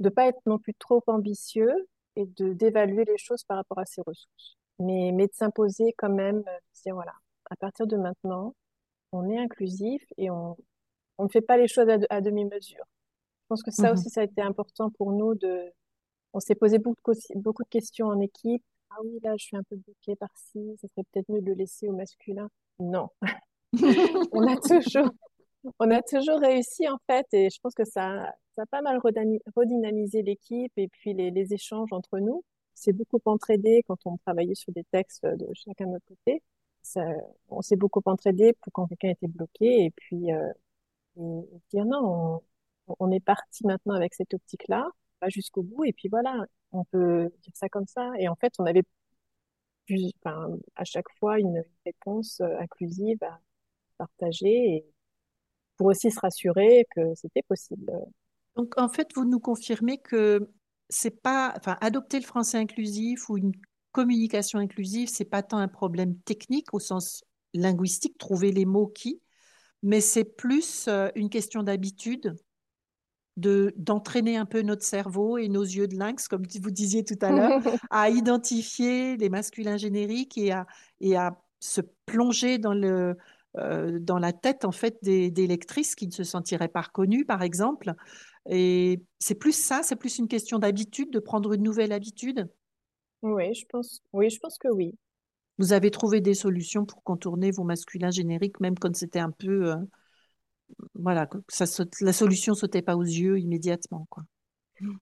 ne 0.00 0.08
pas 0.08 0.26
être 0.28 0.40
non 0.46 0.58
plus 0.58 0.74
trop 0.74 1.02
ambitieux 1.06 1.72
et 2.16 2.26
de 2.26 2.52
d'évaluer 2.54 3.04
les 3.04 3.18
choses 3.18 3.44
par 3.44 3.58
rapport 3.58 3.78
à 3.78 3.86
ses 3.86 4.02
ressources. 4.02 4.58
Mais, 4.80 5.12
de 5.12 5.28
s'imposer 5.34 5.94
quand 5.98 6.10
même, 6.10 6.38
euh, 6.38 6.58
de 6.74 6.82
dire 6.82 6.94
voilà, 6.94 7.14
à 7.50 7.56
partir 7.56 7.86
de 7.86 7.96
maintenant, 7.96 8.54
on 9.12 9.28
est 9.30 9.38
inclusif 9.38 10.04
et 10.18 10.30
on 10.30 10.56
ne 11.20 11.28
fait 11.28 11.42
pas 11.42 11.56
les 11.58 11.68
choses 11.68 11.88
à 12.10 12.20
demi-mesure. 12.20 12.84
Je 13.50 13.54
pense 13.56 13.62
que 13.64 13.72
ça 13.72 13.90
mmh 13.90 13.94
aussi, 13.94 14.10
ça 14.10 14.20
a 14.20 14.24
été 14.24 14.40
important 14.42 14.90
pour 14.90 15.10
nous 15.10 15.34
de. 15.34 15.72
On 16.32 16.38
s'est 16.38 16.54
posé 16.54 16.78
beaucoup 16.78 17.12
de, 17.12 17.18
beaucoup 17.34 17.64
de 17.64 17.68
questions 17.68 18.06
en 18.06 18.20
équipe. 18.20 18.62
Ah 18.90 18.98
oui, 19.02 19.18
là, 19.24 19.34
je 19.36 19.44
suis 19.44 19.56
un 19.56 19.64
peu 19.64 19.74
bloquée 19.74 20.14
par-ci. 20.14 20.76
Ça 20.80 20.86
serait 20.86 21.02
peut-être 21.10 21.28
mieux 21.28 21.40
de 21.40 21.46
le 21.46 21.54
laisser 21.54 21.88
au 21.88 21.92
masculin. 21.92 22.48
Non. 22.78 23.08
on 24.32 24.46
a 24.46 24.56
toujours, 24.56 25.10
on 25.80 25.90
a 25.90 26.00
toujours 26.00 26.38
réussi 26.38 26.88
en 26.88 26.98
fait, 27.08 27.26
et 27.32 27.50
je 27.50 27.58
pense 27.60 27.74
que 27.74 27.84
ça, 27.84 28.32
ça 28.54 28.62
a 28.62 28.66
pas 28.66 28.82
mal 28.82 29.00
redynamisé 29.56 30.22
l'équipe 30.22 30.72
et 30.76 30.86
puis 30.86 31.12
les, 31.12 31.32
les 31.32 31.52
échanges 31.52 31.92
entre 31.92 32.20
nous. 32.20 32.44
C'est 32.74 32.92
beaucoup 32.92 33.20
entraidé 33.24 33.82
quand 33.88 33.98
on 34.04 34.16
travaillait 34.18 34.54
sur 34.54 34.72
des 34.72 34.84
textes 34.92 35.26
de 35.26 35.48
chacun 35.54 35.86
de 35.86 35.90
notre 35.90 36.06
côté. 36.06 36.40
Ça, 36.82 37.04
on 37.48 37.62
s'est 37.62 37.74
beaucoup 37.74 38.02
entraidé 38.04 38.52
pour 38.60 38.72
quand 38.72 38.86
quelqu'un 38.86 39.10
était 39.10 39.26
bloqué 39.26 39.86
et 39.86 39.90
puis 39.90 40.32
euh, 40.32 40.52
dire 41.16 41.84
non, 41.84 42.00
on, 42.04 42.40
on 42.98 43.10
est 43.10 43.24
parti 43.24 43.66
maintenant 43.66 43.94
avec 43.94 44.14
cette 44.14 44.34
optique-là, 44.34 44.88
pas 45.20 45.28
jusqu'au 45.28 45.62
bout, 45.62 45.84
et 45.84 45.92
puis 45.92 46.08
voilà, 46.08 46.44
on 46.72 46.84
peut 46.84 47.30
dire 47.42 47.52
ça 47.54 47.68
comme 47.68 47.86
ça. 47.86 48.10
Et 48.18 48.28
en 48.28 48.36
fait, 48.36 48.52
on 48.58 48.66
avait 48.66 48.84
à 50.76 50.84
chaque 50.84 51.10
fois 51.18 51.38
une 51.38 51.62
réponse 51.84 52.40
euh, 52.40 52.58
inclusive 52.60 53.18
à 53.22 53.40
partager 53.98 54.76
et 54.76 54.86
pour 55.76 55.88
aussi 55.88 56.10
se 56.10 56.20
rassurer 56.20 56.86
que 56.94 57.14
c'était 57.14 57.42
possible. 57.42 57.90
Donc, 58.56 58.78
en 58.78 58.88
fait, 58.88 59.08
vous 59.14 59.24
nous 59.24 59.40
confirmez 59.40 59.98
que 59.98 60.50
c'est 60.88 61.22
pas, 61.22 61.54
enfin, 61.56 61.76
adopter 61.80 62.18
le 62.18 62.24
français 62.24 62.58
inclusif 62.58 63.28
ou 63.28 63.38
une 63.38 63.52
communication 63.92 64.58
inclusive, 64.58 65.08
c'est 65.08 65.24
pas 65.24 65.42
tant 65.42 65.58
un 65.58 65.68
problème 65.68 66.18
technique 66.20 66.72
au 66.74 66.78
sens 66.78 67.24
linguistique, 67.54 68.18
trouver 68.18 68.52
les 68.52 68.64
mots 68.64 68.88
qui, 68.88 69.20
mais 69.82 70.00
c'est 70.00 70.24
plus 70.24 70.86
euh, 70.88 71.08
une 71.14 71.30
question 71.30 71.62
d'habitude 71.62 72.36
d'entraîner 73.36 74.36
un 74.36 74.44
peu 74.44 74.62
notre 74.62 74.84
cerveau 74.84 75.38
et 75.38 75.48
nos 75.48 75.62
yeux 75.62 75.88
de 75.88 75.96
lynx, 75.96 76.28
comme 76.28 76.42
vous 76.60 76.70
disiez 76.70 77.04
tout 77.04 77.18
à 77.22 77.30
l'heure, 77.30 77.60
à 77.90 78.10
identifier 78.10 79.16
les 79.16 79.28
masculins 79.28 79.76
génériques 79.76 80.36
et 80.36 80.52
à, 80.52 80.66
et 81.00 81.16
à 81.16 81.40
se 81.60 81.80
plonger 82.06 82.58
dans, 82.58 82.74
le, 82.74 83.16
euh, 83.56 83.98
dans 84.00 84.18
la 84.18 84.32
tête 84.32 84.64
en 84.64 84.72
fait 84.72 84.98
des, 85.02 85.30
des, 85.30 85.46
lectrices 85.46 85.94
qui 85.94 86.06
ne 86.06 86.12
se 86.12 86.24
sentiraient 86.24 86.68
pas 86.68 86.82
reconnues, 86.82 87.24
par 87.24 87.42
exemple. 87.42 87.94
Et 88.48 89.02
c'est 89.18 89.34
plus 89.34 89.52
ça, 89.52 89.80
c'est 89.82 89.96
plus 89.96 90.18
une 90.18 90.28
question 90.28 90.58
d'habitude, 90.58 91.10
de 91.10 91.18
prendre 91.18 91.52
une 91.52 91.62
nouvelle 91.62 91.92
habitude? 91.92 92.48
Oui, 93.22 93.54
je 93.54 93.66
pense, 93.66 94.02
oui, 94.12 94.30
je 94.30 94.38
pense 94.38 94.58
que 94.58 94.68
oui. 94.68 94.94
Vous 95.58 95.74
avez 95.74 95.90
trouvé 95.90 96.22
des 96.22 96.34
solutions 96.34 96.86
pour 96.86 97.02
contourner 97.02 97.50
vos 97.50 97.64
masculins 97.64 98.10
génériques, 98.10 98.60
même 98.60 98.78
quand 98.78 98.96
c'était 98.96 99.18
un 99.18 99.30
peu 99.30 99.72
euh, 99.72 99.76
voilà, 101.02 101.28
la 102.00 102.12
solution 102.12 102.54
sautait 102.54 102.82
pas 102.82 102.96
aux 102.96 103.02
yeux 103.02 103.38
immédiatement, 103.38 104.06
quoi. 104.10 104.24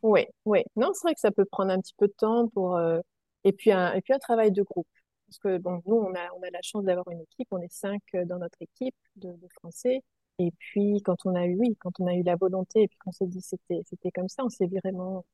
Oui, 0.03 0.27
oui. 0.45 0.61
Non, 0.77 0.93
c'est 0.95 1.03
vrai 1.03 1.15
que 1.15 1.21
ça 1.21 1.31
peut 1.31 1.45
prendre 1.45 1.71
un 1.71 1.81
petit 1.81 1.95
peu 1.97 2.09
de 2.09 2.13
temps 2.13 2.49
pour 2.49 2.77
euh, 2.77 3.01
et 3.45 3.53
puis 3.53 3.71
un 3.73 3.93
et 3.95 4.01
puis 4.03 4.13
un 4.13 4.19
travail 4.19 4.51
de 4.53 4.63
groupe. 4.63 4.89
Parce 5.27 5.39
que 5.39 5.59
bon, 5.59 5.83
nous 5.87 5.97
on 5.97 6.15
a 6.15 6.29
on 6.37 6.43
a 6.43 6.51
la 6.51 6.63
chance 6.63 6.85
d'avoir 6.85 7.09
une 7.11 7.21
équipe, 7.21 7.49
on 7.53 7.61
est 7.61 7.73
cinq 7.73 8.03
euh, 8.15 8.25
dans 8.25 8.39
notre 8.39 8.61
équipe 8.61 8.97
de, 9.17 9.35
Français. 9.61 10.03
Et 10.39 10.53
puis 10.59 11.03
quand 11.05 11.17
on 11.27 11.35
a 11.35 11.47
eu 11.47 11.59
quand 11.81 12.01
on 12.01 12.07
a 12.07 12.15
eu 12.15 12.23
la 12.23 12.37
volonté 12.37 12.83
et 12.83 12.89
puis 12.89 12.99
qu'on 12.99 13.13
s'est 13.13 13.27
dit 13.27 13.41
c'était 13.41 13.83
c'était 13.87 14.11
comme 14.11 14.29
ça, 14.29 14.45
on 14.45 14.51
s'est 14.51 14.67
vraiment 14.67 15.25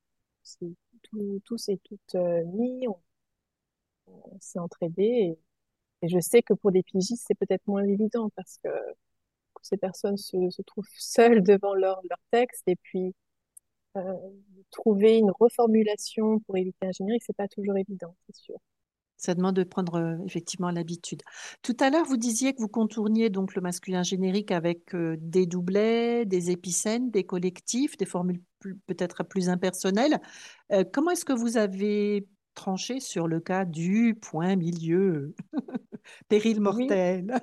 tout, 1.02 1.40
tous 1.44 1.68
et 1.68 1.78
toutes 1.78 2.14
euh, 2.16 2.44
mis, 2.46 2.86
on, 2.88 4.38
s'est 4.40 4.58
entraidés. 4.58 5.02
Et, 5.02 5.38
et, 6.02 6.08
je 6.08 6.20
sais 6.20 6.42
que 6.42 6.54
pour 6.54 6.72
des 6.72 6.82
pigistes 6.82 7.24
c'est 7.26 7.38
peut-être 7.38 7.66
moins 7.66 7.84
évident 7.84 8.30
parce 8.36 8.58
que 8.62 8.68
ces 9.64 9.76
personnes 9.76 10.16
se, 10.16 10.62
trouvent 10.62 10.84
seules 10.96 11.42
devant 11.42 11.74
leur, 11.74 12.00
leur 12.08 12.20
texte 12.30 12.62
et 12.66 12.76
puis 12.76 13.14
euh, 13.96 14.00
trouver 14.72 15.18
une 15.18 15.30
reformulation 15.30 16.40
pour 16.40 16.56
éviter 16.56 16.86
un 16.86 16.90
générique, 16.90 17.22
c'est 17.24 17.36
pas 17.36 17.46
toujours 17.46 17.76
évident, 17.76 18.16
c'est 18.26 18.34
sûr. 18.34 18.56
Ça 19.16 19.34
demande 19.34 19.54
de 19.54 19.62
prendre 19.62 19.94
euh, 19.94 20.16
effectivement 20.26 20.70
l'habitude. 20.70 21.22
Tout 21.62 21.76
à 21.78 21.90
l'heure, 21.90 22.04
vous 22.04 22.16
disiez 22.16 22.54
que 22.54 22.60
vous 22.60 22.68
contourniez 22.68 23.30
donc 23.30 23.54
le 23.54 23.62
masculin 23.62 24.02
générique 24.02 24.50
avec 24.50 24.96
euh, 24.96 25.16
des 25.20 25.46
doublets, 25.46 26.26
des 26.26 26.50
épicènes, 26.50 27.12
des 27.12 27.24
collectifs, 27.24 27.96
des 27.96 28.04
formules 28.04 28.42
peut-être 28.86 29.22
plus 29.22 29.48
impersonnelles. 29.48 30.18
comment 30.92 31.10
est-ce 31.10 31.26
que 31.26 31.34
vous 31.34 31.58
avez 31.58 32.26
tranché 32.54 32.98
sur 32.98 33.28
le 33.28 33.38
cas 33.38 33.66
du 33.66 34.16
point 34.20 34.56
milieu? 34.56 35.34
Péril 36.28 36.60
mortel. 36.60 37.34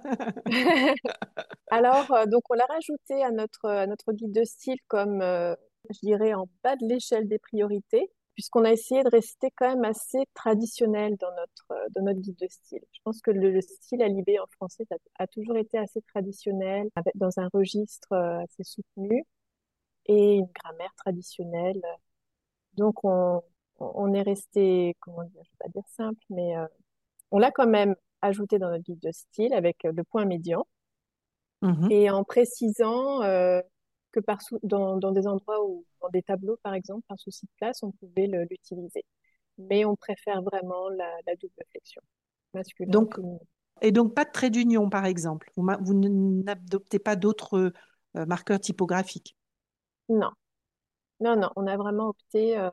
Alors, 1.71 2.11
euh, 2.11 2.25
donc 2.25 2.43
on 2.49 2.53
l'a 2.53 2.65
rajouté 2.65 3.23
à 3.23 3.31
notre, 3.31 3.85
notre 3.87 4.11
guide 4.13 4.33
de 4.33 4.43
style 4.43 4.79
comme, 4.87 5.21
euh, 5.21 5.55
je 5.89 5.99
dirais, 5.99 6.33
en 6.33 6.47
bas 6.63 6.75
de 6.75 6.85
l'échelle 6.85 7.27
des 7.27 7.39
priorités, 7.39 8.11
puisqu'on 8.33 8.65
a 8.65 8.71
essayé 8.71 9.03
de 9.03 9.09
rester 9.09 9.51
quand 9.55 9.69
même 9.69 9.85
assez 9.85 10.25
traditionnel 10.33 11.15
dans 11.17 11.31
notre, 11.31 11.71
euh, 11.71 11.87
dans 11.95 12.03
notre 12.03 12.19
guide 12.19 12.37
de 12.39 12.47
style. 12.47 12.81
Je 12.91 12.99
pense 13.03 13.21
que 13.21 13.31
le, 13.31 13.61
style 13.61 14.01
Alibé 14.01 14.39
en 14.39 14.47
français 14.57 14.85
a, 15.19 15.27
toujours 15.27 15.57
été 15.57 15.77
assez 15.77 16.01
traditionnel, 16.01 16.89
avec, 16.95 17.15
dans 17.15 17.39
un 17.39 17.49
registre 17.53 18.13
assez 18.13 18.63
soutenu 18.63 19.23
et 20.07 20.35
une 20.35 20.49
grammaire 20.53 20.93
traditionnelle. 20.97 21.81
Donc, 22.75 23.03
on, 23.03 23.41
on 23.79 24.13
est 24.13 24.21
resté, 24.23 24.95
comment 24.99 25.23
dire, 25.23 25.41
je 25.43 25.51
vais 25.51 25.57
pas 25.59 25.69
dire 25.69 25.87
simple, 25.87 26.21
mais 26.29 26.53
on 27.31 27.39
l'a 27.39 27.51
quand 27.51 27.67
même 27.67 27.95
ajouté 28.21 28.59
dans 28.59 28.69
notre 28.69 28.83
guide 28.83 28.99
de 28.99 29.11
style 29.11 29.53
avec 29.53 29.83
le 29.83 30.03
point 30.03 30.25
médian. 30.25 30.65
Mmh 31.61 31.91
et 31.91 32.09
en 32.09 32.23
précisant 32.23 33.21
euh, 33.21 33.61
que 34.11 34.19
par 34.19 34.39
dans, 34.63 34.97
dans, 34.97 35.11
des 35.11 35.27
endroits 35.27 35.63
où, 35.63 35.85
dans 36.01 36.09
des 36.09 36.23
tableaux 36.23 36.57
par 36.63 36.73
exemple, 36.73 37.03
par 37.07 37.19
souci 37.19 37.45
de 37.45 37.51
place, 37.57 37.83
on 37.83 37.91
pouvait 37.91 38.27
l'utiliser. 38.49 39.05
mais 39.57 39.85
on 39.85 39.95
préfère 39.95 40.41
vraiment 40.41 40.89
la, 40.89 41.35
double 41.39 41.53
flexion, 41.69 42.01
masculin. 42.55 42.89
Donc, 42.89 43.15
et 43.81 43.91
donc 43.91 44.13
pas 44.13 44.25
de 44.25 44.31
trait 44.31 44.49
d'union, 44.49 44.89
par 44.89 45.05
exemple. 45.05 45.51
Vous, 45.55 45.67
vous 45.81 45.93
n'adoptez 45.93 46.99
pas 46.99 47.15
d'autres 47.15 47.71
euh, 48.15 48.25
marqueurs 48.25 48.59
typographiques? 48.59 49.35
Non, 50.09 50.31
non, 51.19 51.35
non. 51.35 51.49
On 51.55 51.67
a 51.67 51.77
vraiment 51.77 52.09
opté 52.09 52.57
euh, 52.57 52.69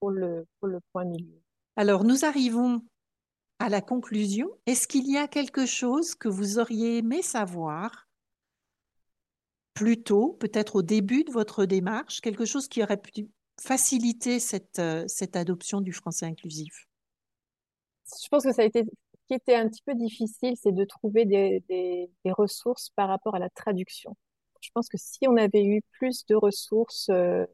pour 0.00 0.10
le 0.10 0.46
pour 0.58 0.68
le 0.68 0.80
point 0.92 1.04
milieu. 1.04 1.40
Alors, 1.76 2.04
nous 2.04 2.24
arrivons 2.24 2.82
à 3.60 3.68
la 3.68 3.82
conclusion. 3.82 4.50
Est-ce 4.66 4.88
qu'il 4.88 5.08
y 5.08 5.18
a 5.18 5.28
quelque 5.28 5.66
chose 5.66 6.14
que 6.14 6.28
vous 6.28 6.58
auriez 6.58 6.96
aimé 6.98 7.22
savoir 7.22 8.08
plus 9.74 10.02
tôt, 10.02 10.36
peut-être 10.40 10.76
au 10.76 10.82
début 10.82 11.24
de 11.24 11.30
votre 11.30 11.66
démarche, 11.66 12.20
quelque 12.20 12.46
chose 12.46 12.68
qui 12.68 12.82
aurait 12.82 13.00
pu 13.00 13.28
faciliter 13.60 14.40
cette, 14.40 14.78
euh, 14.78 15.06
adoption 15.34 15.80
du 15.80 15.92
français 15.92 16.26
inclusif? 16.26 16.88
Je 18.22 18.28
pense 18.28 18.44
que 18.44 18.52
ça 18.52 18.62
a 18.62 18.64
été 18.64 18.84
qui 19.28 19.34
était 19.34 19.54
un 19.54 19.68
petit 19.68 19.82
peu 19.82 19.94
difficile, 19.94 20.54
c'est 20.56 20.72
de 20.72 20.84
trouver 20.84 21.24
des, 21.24 22.10
ressources 22.32 22.90
par 22.96 23.08
rapport 23.08 23.36
à 23.36 23.38
la 23.38 23.48
traduction. 23.48 24.16
Je 24.60 24.70
pense 24.74 24.88
que 24.88 24.98
si 24.98 25.28
on 25.28 25.36
avait 25.36 25.62
eu 25.64 25.82
plus 25.92 26.26
de 26.26 26.34
ressources 26.34 27.08
euh, 27.10 27.46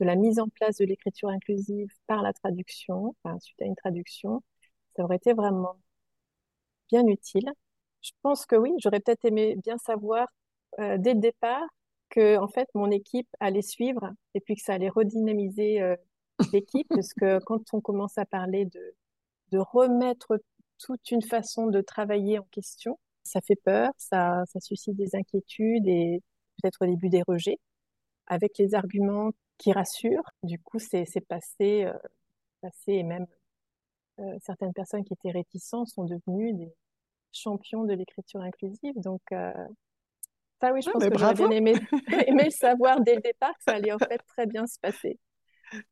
de 0.00 0.04
la 0.06 0.16
mise 0.16 0.38
en 0.38 0.48
place 0.48 0.76
de 0.78 0.86
l'écriture 0.86 1.28
inclusive 1.28 1.88
par 2.06 2.22
la 2.22 2.32
traduction, 2.32 3.14
suite 3.40 3.60
à 3.60 3.66
une 3.66 3.76
traduction, 3.76 4.42
ça 4.96 5.04
aurait 5.04 5.16
été 5.16 5.32
vraiment 5.34 5.76
bien 6.90 7.06
utile. 7.06 7.50
Je 8.02 8.10
pense 8.22 8.46
que 8.46 8.56
oui, 8.56 8.72
j'aurais 8.78 9.00
peut-être 9.00 9.24
aimé 9.24 9.56
bien 9.56 9.78
savoir 9.78 10.28
euh, 10.80 10.96
dès 10.98 11.14
le 11.14 11.20
départ 11.20 11.66
que 12.10 12.38
en 12.38 12.48
fait 12.48 12.68
mon 12.74 12.90
équipe 12.90 13.28
allait 13.40 13.62
suivre 13.62 14.12
et 14.34 14.40
puis 14.40 14.54
que 14.56 14.62
ça 14.62 14.74
allait 14.74 14.88
redynamiser 14.88 15.82
euh, 15.82 15.96
l'équipe 16.52 16.86
parce 16.88 17.12
que 17.14 17.38
quand 17.44 17.62
on 17.72 17.80
commence 17.80 18.18
à 18.18 18.26
parler 18.26 18.66
de 18.66 18.94
de 19.52 19.58
remettre 19.58 20.40
toute 20.78 21.10
une 21.12 21.22
façon 21.22 21.68
de 21.68 21.80
travailler 21.80 22.38
en 22.38 22.44
question, 22.50 22.98
ça 23.24 23.40
fait 23.40 23.56
peur, 23.56 23.90
ça 23.98 24.44
ça 24.46 24.60
suscite 24.60 24.96
des 24.96 25.16
inquiétudes 25.16 25.88
et 25.88 26.22
peut-être 26.62 26.82
au 26.82 26.86
début 26.86 27.08
des 27.10 27.22
rejets 27.22 27.58
avec 28.26 28.58
les 28.58 28.74
arguments 28.74 29.32
qui 29.58 29.72
rassurent. 29.72 30.30
Du 30.42 30.58
coup, 30.60 30.78
c'est 30.78 31.06
passé 31.28 31.84
euh, 31.86 31.94
passé 32.62 32.92
et 32.94 33.02
même 33.04 33.26
euh, 34.18 34.36
certaines 34.42 34.72
personnes 34.72 35.04
qui 35.04 35.12
étaient 35.12 35.30
réticentes 35.30 35.88
sont 35.88 36.04
devenues 36.04 36.54
des 36.54 36.72
champions 37.32 37.84
de 37.84 37.92
l'écriture 37.92 38.40
inclusive. 38.40 38.94
Donc, 38.96 39.20
euh, 39.32 39.52
ça 40.60 40.72
oui, 40.72 40.80
je 40.82 40.88
ah, 40.88 40.92
pense 40.92 41.04
que 41.04 41.18
j'aurais 41.18 41.34
bien 41.34 41.50
aimé, 41.50 41.74
aimé 42.26 42.44
le 42.44 42.50
savoir 42.50 43.00
dès 43.00 43.16
le 43.16 43.20
départ 43.20 43.52
que 43.58 43.64
ça 43.64 43.72
allait 43.72 43.92
en 43.92 43.98
fait 43.98 44.20
très 44.26 44.46
bien 44.46 44.66
se 44.66 44.78
passer. 44.80 45.18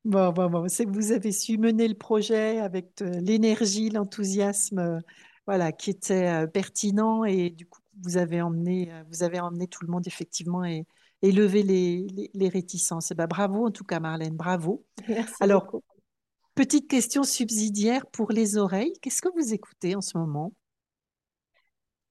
Bon, 0.04 0.30
bon, 0.30 0.48
bon, 0.48 0.68
c'est 0.68 0.86
que 0.86 0.92
vous 0.92 1.12
avez 1.12 1.32
su 1.32 1.58
mener 1.58 1.88
le 1.88 1.96
projet 1.96 2.60
avec 2.60 3.02
euh, 3.02 3.10
l'énergie, 3.20 3.90
l'enthousiasme, 3.90 5.02
voilà, 5.46 5.72
qui 5.72 5.90
était 5.90 6.46
pertinent 6.48 7.24
et 7.24 7.50
du 7.50 7.66
coup 7.66 7.80
vous 8.02 8.16
avez 8.16 8.40
emmené, 8.40 8.90
vous 9.10 9.22
avez 9.22 9.40
emmené 9.40 9.66
tout 9.66 9.84
le 9.84 9.90
monde 9.90 10.06
effectivement 10.06 10.64
et, 10.64 10.86
et 11.22 11.32
levé 11.32 11.62
les, 11.62 12.30
les, 12.32 12.48
réticences. 12.48 13.10
Et 13.10 13.14
eh 13.14 13.16
ben, 13.16 13.26
bravo 13.26 13.66
en 13.66 13.70
tout 13.70 13.84
cas 13.84 14.00
Marlène, 14.00 14.36
bravo. 14.36 14.84
Merci 15.08 15.34
Alors, 15.40 15.64
beaucoup. 15.64 15.82
Petite 16.54 16.88
question 16.88 17.24
subsidiaire 17.24 18.06
pour 18.06 18.30
les 18.30 18.56
oreilles. 18.56 18.92
Qu'est-ce 19.02 19.20
que 19.20 19.28
vous 19.34 19.52
écoutez 19.52 19.96
en 19.96 20.00
ce 20.00 20.16
moment? 20.16 20.52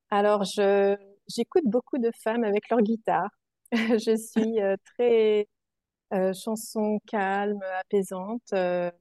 Alors, 0.09 0.43
je, 0.43 0.97
j'écoute 1.29 1.63
beaucoup 1.65 1.97
de 1.97 2.11
femmes 2.11 2.43
avec 2.43 2.69
leur 2.69 2.81
guitare. 2.81 3.29
je 3.71 4.17
suis 4.17 4.61
euh, 4.61 4.75
très 4.83 5.47
euh, 6.13 6.33
chanson 6.33 6.99
calme, 7.07 7.61
apaisante. 7.79 8.51
Euh, 8.51 8.91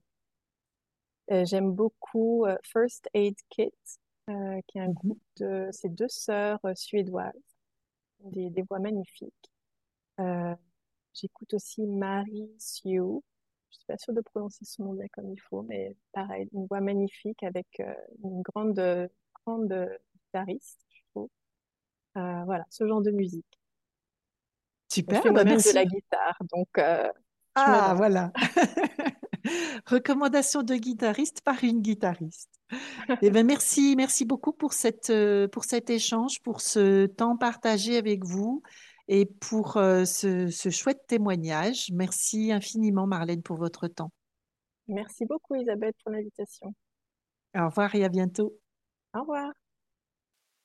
j'aime 1.29 1.73
beaucoup 1.73 2.47
First 2.63 3.09
Aid 3.13 3.37
Kit, 3.49 3.73
qui 4.29 4.79
est 4.79 4.81
un 4.81 4.89
mhm. 4.89 4.95
groupe 4.95 5.23
de 5.39 5.69
ces 5.73 5.89
deux 5.89 6.09
sœurs 6.09 6.61
suédoises, 6.77 7.33
des, 8.21 8.49
des 8.51 8.63
voix 8.63 8.79
magnifiques. 8.79 9.51
j'écoute 11.15 11.55
aussi 11.55 11.87
Marie 11.87 12.51
Sue, 12.59 13.23
je 13.73 13.79
suis 13.79 13.87
pas 13.87 13.97
sûre 13.97 14.13
de 14.13 14.21
prononcer 14.21 14.65
son 14.65 14.85
nom 14.85 14.93
bien 14.93 15.07
comme 15.13 15.31
il 15.31 15.41
faut, 15.41 15.63
mais 15.63 15.97
pareil, 16.13 16.49
une 16.53 16.67
voix 16.67 16.81
magnifique 16.81 17.43
avec 17.43 17.67
euh, 17.81 17.93
une 18.23 18.43
grande, 18.43 19.11
grande 19.45 19.89
guitariste, 20.15 20.81
je 20.91 21.01
trouve. 21.11 21.29
Euh, 22.19 22.45
voilà, 22.45 22.65
ce 22.69 22.87
genre 22.87 23.01
de 23.01 23.11
musique. 23.11 23.47
Super, 24.93 25.17
je 25.17 25.23
fais 25.23 25.31
bah, 25.31 25.45
même 25.45 25.59
de 25.59 25.75
la 25.75 25.85
guitare, 25.87 26.39
donc. 26.53 26.69
Euh, 26.79 27.11
ah, 27.55 27.95
voilà. 27.97 28.33
Recommandation 29.87 30.63
de 30.63 30.75
guitariste 30.75 31.41
par 31.41 31.65
une 31.65 31.81
guitariste. 31.81 32.51
eh 33.23 33.31
ben 33.31 33.45
merci, 33.45 33.95
merci 33.97 34.25
beaucoup 34.25 34.53
pour 34.53 34.73
cette 34.73 35.13
pour 35.51 35.65
cet 35.65 35.91
échange, 35.91 36.41
pour 36.41 36.61
ce 36.61 37.07
temps 37.07 37.37
partagé 37.37 37.97
avec 37.99 38.25
vous 38.25 38.63
et 39.13 39.27
pour 39.27 39.77
euh, 39.77 40.07
ce, 40.07 40.49
chouette 40.71 41.07
témoignage. 41.07 41.91
Merci 41.93 42.51
infiniment, 42.51 43.07
Marlène, 43.07 43.43
pour 43.43 43.59
votre 43.59 43.87
temps. 43.87 44.11
Merci 44.89 45.27
beaucoup, 45.27 45.55
Isabelle, 45.55 45.93
pour 46.03 46.13
l'invitation. 46.13 46.75
Au 47.55 47.67
revoir 47.67 47.95
et 47.95 48.05
à 48.05 48.09
bientôt. 48.09 48.59
Au 49.15 49.21
revoir. 49.21 49.53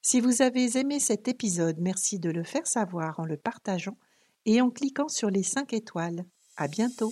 Si 0.02 0.22
vous 0.22 0.42
avez 0.42 0.78
aimé 0.78 1.02
cet 1.02 1.28
épisode, 1.28 1.80
merci 1.82 2.20
de 2.20 2.30
le 2.30 2.46
faire 2.46 2.66
savoir 2.66 3.20
en 3.20 3.26
le 3.26 3.36
partageant 3.36 3.98
et 4.46 4.62
en 4.62 4.70
cliquant 4.70 5.10
sur 5.10 5.30
les 5.30 5.44
5 5.44 5.74
étoiles. 5.74 6.24
À 6.56 6.70
bientôt. 6.70 7.12